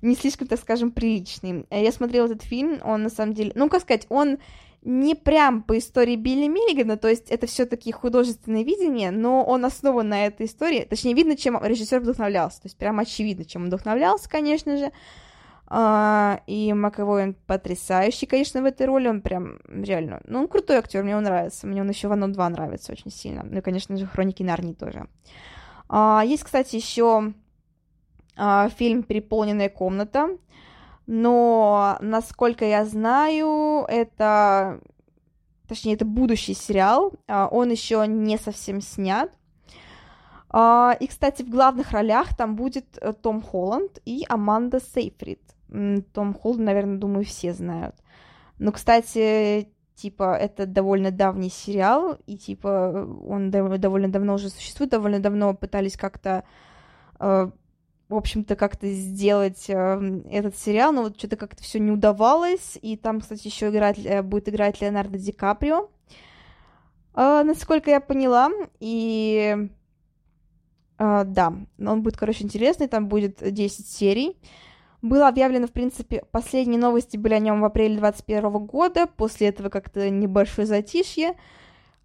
не 0.00 0.14
слишком, 0.14 0.48
так 0.48 0.58
скажем, 0.58 0.90
приличный. 0.90 1.66
Я 1.70 1.92
смотрела 1.92 2.24
этот 2.24 2.42
фильм, 2.42 2.80
он 2.82 3.02
на 3.02 3.10
самом 3.10 3.34
деле, 3.34 3.52
ну, 3.54 3.68
как 3.68 3.82
сказать, 3.82 4.06
он 4.08 4.38
не 4.80 5.14
прям 5.14 5.62
по 5.62 5.76
истории 5.76 6.16
Билли 6.16 6.46
Миллигана, 6.46 6.96
то 6.96 7.08
есть 7.08 7.30
это 7.30 7.46
все-таки 7.46 7.92
художественное 7.92 8.64
видение, 8.64 9.10
но 9.10 9.44
он 9.44 9.66
основан 9.66 10.08
на 10.08 10.24
этой 10.24 10.46
истории, 10.46 10.86
точнее, 10.88 11.12
видно, 11.12 11.36
чем 11.36 11.62
режиссер 11.62 12.00
вдохновлялся, 12.00 12.62
то 12.62 12.68
есть 12.68 12.78
прям 12.78 13.00
очевидно, 13.00 13.44
чем 13.44 13.64
он 13.64 13.68
вдохновлялся, 13.68 14.30
конечно 14.30 14.78
же, 14.78 14.92
а, 15.70 16.40
и 16.46 16.72
Маковой, 16.72 17.34
потрясающий, 17.46 18.26
конечно, 18.26 18.62
в 18.62 18.64
этой 18.64 18.86
роли, 18.86 19.08
он 19.08 19.20
прям 19.20 19.58
реально, 19.68 20.20
ну, 20.24 20.40
он 20.40 20.48
крутой 20.48 20.78
актер, 20.78 21.02
мне 21.02 21.14
он 21.14 21.24
нравится, 21.24 21.66
мне 21.66 21.82
он 21.82 21.90
еще 21.90 22.08
в 22.08 22.12
«Оно 22.12 22.26
2» 22.28 22.48
нравится 22.48 22.92
очень 22.92 23.10
сильно, 23.10 23.42
ну, 23.42 23.58
и, 23.58 23.60
конечно 23.60 23.94
же, 23.96 24.06
«Хроники 24.06 24.42
Нарнии» 24.42 24.72
тоже. 24.72 25.06
А, 25.88 26.22
есть, 26.24 26.44
кстати, 26.44 26.76
еще 26.76 27.34
а, 28.36 28.70
фильм 28.70 29.02
«Переполненная 29.02 29.68
комната», 29.68 30.38
но, 31.06 31.98
насколько 32.00 32.64
я 32.64 32.86
знаю, 32.86 33.84
это, 33.88 34.80
точнее, 35.66 35.94
это 35.94 36.06
будущий 36.06 36.54
сериал, 36.54 37.12
а, 37.26 37.46
он 37.46 37.70
еще 37.70 38.06
не 38.06 38.38
совсем 38.38 38.80
снят, 38.80 39.30
а, 40.48 40.96
и, 40.98 41.06
кстати, 41.06 41.42
в 41.42 41.50
главных 41.50 41.90
ролях 41.90 42.34
там 42.34 42.56
будет 42.56 42.96
э, 43.02 43.12
Том 43.12 43.42
Холланд 43.42 44.00
и 44.06 44.24
Аманда 44.30 44.80
Сейфрид. 44.80 45.42
Том 46.12 46.34
Холланд, 46.34 46.64
наверное, 46.64 46.98
думаю, 46.98 47.24
все 47.24 47.52
знают. 47.52 47.94
Но, 48.58 48.72
кстати, 48.72 49.68
типа, 49.94 50.36
это 50.36 50.66
довольно 50.66 51.10
давний 51.10 51.50
сериал, 51.50 52.18
и, 52.26 52.36
типа, 52.36 53.06
он 53.26 53.50
довольно 53.50 54.08
давно 54.08 54.34
уже 54.34 54.48
существует, 54.48 54.90
довольно 54.90 55.20
давно 55.20 55.54
пытались 55.54 55.96
как-то, 55.96 56.44
э, 57.20 57.50
в 58.08 58.14
общем-то, 58.14 58.56
как-то 58.56 58.90
сделать 58.90 59.68
э, 59.68 60.20
этот 60.30 60.56
сериал, 60.56 60.92
но 60.92 61.02
вот 61.02 61.18
что-то 61.18 61.36
как-то 61.36 61.62
все 61.62 61.80
не 61.80 61.90
удавалось, 61.90 62.78
и 62.80 62.96
там, 62.96 63.20
кстати, 63.20 63.46
еще 63.48 63.70
играть, 63.70 63.98
э, 64.04 64.22
будет 64.22 64.48
играть 64.48 64.80
Леонардо 64.80 65.18
Ди 65.18 65.32
Каприо, 65.32 65.90
А, 67.14 67.42
насколько 67.42 67.90
я 67.90 68.00
поняла, 68.00 68.50
и 68.78 69.68
а, 70.98 71.24
да, 71.24 71.54
он 71.78 72.02
будет, 72.02 72.16
короче, 72.16 72.44
интересный, 72.44 72.88
там 72.88 73.08
будет 73.08 73.38
10 73.40 73.86
серий. 73.86 74.36
Было 75.00 75.28
объявлено, 75.28 75.68
в 75.68 75.72
принципе, 75.72 76.24
последние 76.32 76.80
новости 76.80 77.16
были 77.16 77.34
о 77.34 77.38
нем 77.38 77.60
в 77.60 77.64
апреле 77.64 77.98
2021 77.98 78.66
года, 78.66 79.06
после 79.06 79.48
этого 79.48 79.68
как-то 79.68 80.10
небольшое 80.10 80.66
затишье. 80.66 81.34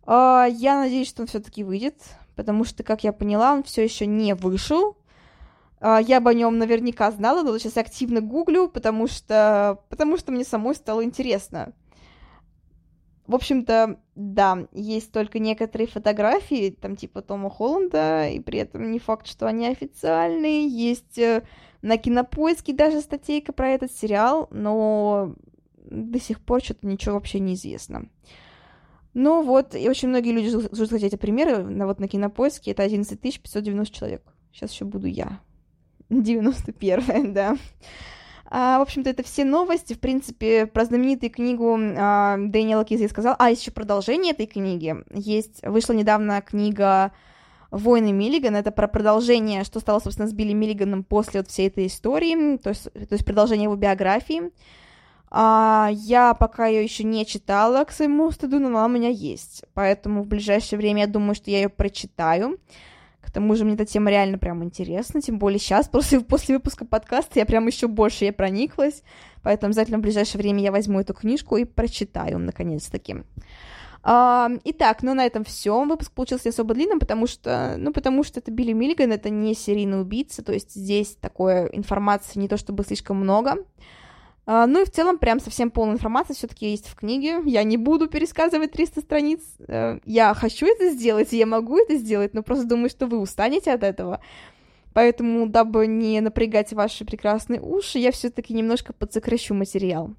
А, 0.06 0.46
я 0.46 0.80
надеюсь, 0.80 1.08
что 1.08 1.24
он 1.24 1.28
все-таки 1.28 1.64
выйдет, 1.64 1.96
потому 2.36 2.66
что, 2.66 2.84
как 2.84 3.04
я 3.04 3.12
поняла, 3.12 3.54
он 3.54 3.64
все 3.64 3.84
еще 3.84 4.06
не 4.06 4.36
вышел. 4.36 4.98
А, 5.80 6.00
я 6.00 6.22
бы 6.22 6.30
о 6.30 6.34
нем 6.36 6.60
наверняка 6.60 7.10
знала, 7.10 7.42
но 7.42 7.58
сейчас 7.58 7.78
активно 7.78 8.22
гуглю, 8.22 8.68
потому 8.68 9.08
что, 9.08 9.80
потому 9.90 10.18
что 10.18 10.32
мне 10.32 10.44
самой 10.44 10.76
стало 10.76 11.04
интересно. 11.04 11.74
В 13.26 13.36
общем-то, 13.36 14.00
да, 14.16 14.68
есть 14.74 15.12
только 15.12 15.40
некоторые 15.40 15.88
фотографии, 15.88 16.78
там 16.80 16.96
типа 16.96 17.22
Тома 17.22 17.50
Холланда, 17.50 18.28
и 18.28 18.40
при 18.40 18.60
этом 18.60 18.92
не 18.92 19.00
факт, 19.00 19.28
что 19.28 19.48
они 19.48 19.66
официальные. 19.68 20.68
Есть 20.68 21.18
э, 21.18 21.44
на 21.84 21.98
кинопоиске 21.98 22.74
даже 22.74 23.02
статейка 23.02 23.52
про 23.52 23.70
этот 23.70 23.92
сериал, 23.92 24.48
но 24.52 25.36
до 25.86 26.20
сих 26.20 26.40
пор 26.40 26.64
что-то 26.64 26.88
ничего 26.88 27.16
вообще 27.16 27.40
не 27.40 27.56
известно. 27.56 28.10
Ну 29.14 29.44
вот, 29.44 29.76
и 29.76 29.88
очень 29.90 30.08
многие 30.08 30.32
люди 30.32 30.48
ждут, 30.48 30.72
кстати, 30.72 31.18
примеры. 31.18 31.58
На, 31.58 31.86
вот 31.86 32.00
на 32.00 32.08
кинопоиске 32.08 32.72
это 32.72 32.84
11 32.84 33.20
590 33.20 33.96
человек. 33.96 34.24
Сейчас 34.52 34.72
еще 34.72 34.86
буду 34.86 35.08
я. 35.08 35.40
91 36.10 37.34
да. 37.34 37.58
А, 38.46 38.80
в 38.80 38.84
общем-то, 38.84 39.10
это 39.10 39.22
все 39.22 39.44
новости. 39.44 39.94
В 39.94 40.00
принципе, 40.00 40.66
про 40.66 40.86
знаменитую 40.86 41.32
книгу 41.32 41.78
а, 41.78 42.38
Дэниела 42.40 42.86
Киза 42.86 43.04
я 43.04 43.10
сказал. 43.10 43.36
А, 43.38 43.52
еще 43.52 43.72
продолжение 43.72 44.32
этой 44.32 44.46
книги. 44.46 44.96
Есть, 45.14 45.62
вышла 45.64 45.94
недавно 45.94 46.42
книга 46.42 47.12
«Войны 47.74 48.12
Миллиган». 48.12 48.56
Это 48.56 48.72
про 48.72 48.88
продолжение, 48.88 49.64
что 49.64 49.80
стало, 49.80 50.00
собственно, 50.00 50.28
с 50.28 50.34
Билли 50.34 50.54
Миллиганом 50.54 51.04
после 51.04 51.40
вот 51.40 51.50
всей 51.50 51.68
этой 51.68 51.88
истории. 51.88 52.58
То 52.58 52.70
есть, 52.70 52.84
то 52.84 53.08
есть 53.12 53.26
продолжение 53.26 53.66
его 53.66 53.76
биографии. 53.76 54.52
А, 55.36 55.90
я 55.92 56.36
пока 56.36 56.68
ее 56.68 56.84
еще 56.84 57.04
не 57.04 57.26
читала, 57.26 57.84
к 57.86 57.92
своему 57.92 58.30
стыду, 58.30 58.60
но 58.60 58.68
она 58.68 58.86
у 58.86 58.90
меня 58.90 59.10
есть. 59.10 59.64
Поэтому 59.74 60.22
в 60.22 60.28
ближайшее 60.28 60.78
время 60.78 61.02
я 61.02 61.08
думаю, 61.08 61.34
что 61.34 61.50
я 61.50 61.64
ее 61.64 61.70
прочитаю. 61.70 62.60
К 63.20 63.32
тому 63.32 63.56
же 63.56 63.66
мне 63.66 63.74
эта 63.74 63.86
тема 63.86 64.12
реально 64.12 64.38
прям 64.38 64.64
интересна, 64.64 65.22
тем 65.22 65.40
более 65.40 65.58
сейчас, 65.58 65.88
после, 65.92 66.20
после 66.20 66.56
выпуска 66.56 66.86
подкаста, 66.86 67.40
я 67.40 67.48
прям 67.48 67.66
еще 67.66 67.88
больше 67.88 68.26
я 68.26 68.34
прониклась, 68.34 69.02
поэтому 69.42 69.70
обязательно 69.70 69.98
в 69.98 70.02
ближайшее 70.02 70.40
время 70.40 70.62
я 70.62 70.72
возьму 70.72 71.00
эту 71.00 71.16
книжку 71.16 71.58
и 71.58 71.64
прочитаю, 71.64 72.38
наконец-таки. 72.38 73.24
Итак, 74.06 75.02
ну 75.02 75.14
на 75.14 75.26
этом 75.26 75.44
все. 75.44 75.84
Выпуск 75.86 76.12
получился 76.12 76.48
не 76.48 76.50
особо 76.50 76.74
длинным, 76.74 77.00
потому 77.00 77.26
что, 77.26 77.76
ну, 77.78 77.94
потому 77.94 78.24
что 78.24 78.42
это 78.42 78.52
Билли 78.52 78.74
Миллиган, 78.74 79.12
это 79.12 79.30
не 79.30 79.54
серийный 79.54 80.02
убийца, 80.02 80.44
то 80.44 80.52
есть 80.52 80.74
здесь 80.74 81.16
такой 81.22 81.70
информации 81.72 82.40
не 82.40 82.50
то 82.50 82.58
чтобы 82.58 82.84
слишком 82.84 83.18
много. 83.18 83.56
А, 84.46 84.68
ну 84.68 84.82
и 84.82 84.86
в 84.86 84.92
целом 84.92 85.18
прям 85.18 85.40
совсем 85.40 85.72
полная 85.72 85.96
информация 85.96 86.36
все-таки 86.36 86.70
есть 86.70 86.88
в 86.88 86.96
книге. 86.96 87.42
Я 87.46 87.64
не 87.64 87.78
буду 87.78 88.08
пересказывать 88.08 88.74
300 88.74 89.02
страниц. 89.02 89.42
Э, 89.68 90.00
я 90.06 90.34
хочу 90.34 90.66
это 90.66 90.90
сделать, 90.90 91.32
я 91.32 91.46
могу 91.46 91.78
это 91.78 91.96
сделать, 91.96 92.34
но 92.34 92.44
просто 92.44 92.66
думаю, 92.66 92.90
что 92.90 93.08
вы 93.08 93.20
устанете 93.20 93.72
от 93.72 93.84
этого. 93.84 94.20
Поэтому, 94.94 95.48
дабы 95.48 95.88
не 95.88 96.20
напрягать 96.22 96.74
ваши 96.74 97.06
прекрасные 97.06 97.62
уши, 97.62 98.00
я 98.00 98.12
все-таки 98.12 98.54
немножко 98.54 98.94
подсокращу 98.94 99.54
материал. 99.54 100.14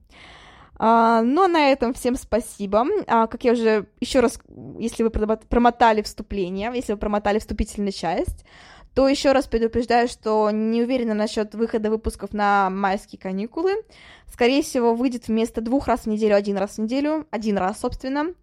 А, 0.87 1.23
ну 1.23 1.45
а 1.45 1.49
на 1.49 1.71
этом 1.71 1.95
всем 1.95 2.15
спасибо. 2.15 2.85
А, 3.07 3.27
как 3.27 3.43
я 3.45 3.53
уже 3.53 3.87
еще 4.01 4.21
раз, 4.21 4.39
если 4.79 5.03
вы 5.03 5.09
промотали 5.09 6.03
вступление, 6.03 6.71
если 6.75 6.93
вы 6.93 6.99
промотали 6.99 7.39
вступительную 7.39 7.93
часть, 7.93 8.45
то 8.93 9.09
еще 9.09 9.33
раз 9.33 9.47
предупреждаю, 9.47 10.09
что 10.09 10.51
не 10.51 10.83
уверена 10.83 11.15
насчет 11.15 11.55
выхода 11.55 11.89
выпусков 11.89 12.35
на 12.35 12.69
майские 12.69 13.19
каникулы. 13.19 13.73
Скорее 14.31 14.63
всего, 14.63 14.95
выйдет 14.95 15.29
вместо 15.29 15.63
двух 15.63 15.89
раз 15.89 16.01
в 16.01 16.07
неделю 16.07 16.37
один 16.37 16.59
раз 16.59 16.73
в 16.73 16.79
неделю, 16.83 17.27
один 17.31 17.57
раз, 17.57 17.81
собственно. 17.81 18.35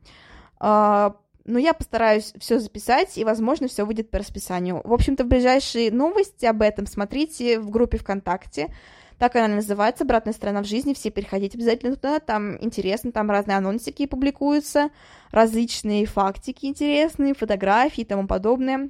А, 0.57 1.15
но 1.45 1.59
я 1.59 1.75
постараюсь 1.75 2.33
все 2.39 2.57
записать, 2.57 3.19
и, 3.19 3.23
возможно, 3.23 3.67
все 3.67 3.85
выйдет 3.85 4.09
по 4.09 4.17
расписанию. 4.17 4.81
В 4.83 4.93
общем-то, 4.93 5.25
ближайшие 5.25 5.91
новости 5.91 6.47
об 6.47 6.63
этом 6.63 6.87
смотрите 6.87 7.59
в 7.59 7.69
группе 7.69 7.99
ВКонтакте. 7.99 8.73
Так 9.21 9.35
она 9.35 9.47
называется 9.49 10.03
«Обратная 10.03 10.33
сторона 10.33 10.63
в 10.63 10.65
жизни». 10.65 10.95
Все 10.95 11.11
переходите 11.11 11.55
обязательно 11.55 11.95
туда, 11.95 12.19
там 12.19 12.57
интересно, 12.59 13.11
там 13.11 13.29
разные 13.29 13.55
анонсики 13.55 14.07
публикуются, 14.07 14.89
различные 15.29 16.07
фактики 16.07 16.65
интересные, 16.65 17.35
фотографии 17.35 18.01
и 18.01 18.05
тому 18.05 18.25
подобное. 18.25 18.89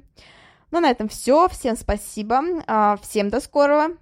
Ну, 0.70 0.80
на 0.80 0.88
этом 0.88 1.10
все. 1.10 1.50
Всем 1.50 1.76
спасибо. 1.76 2.40
А, 2.66 2.96
всем 3.02 3.28
до 3.28 3.40
скорого. 3.40 3.94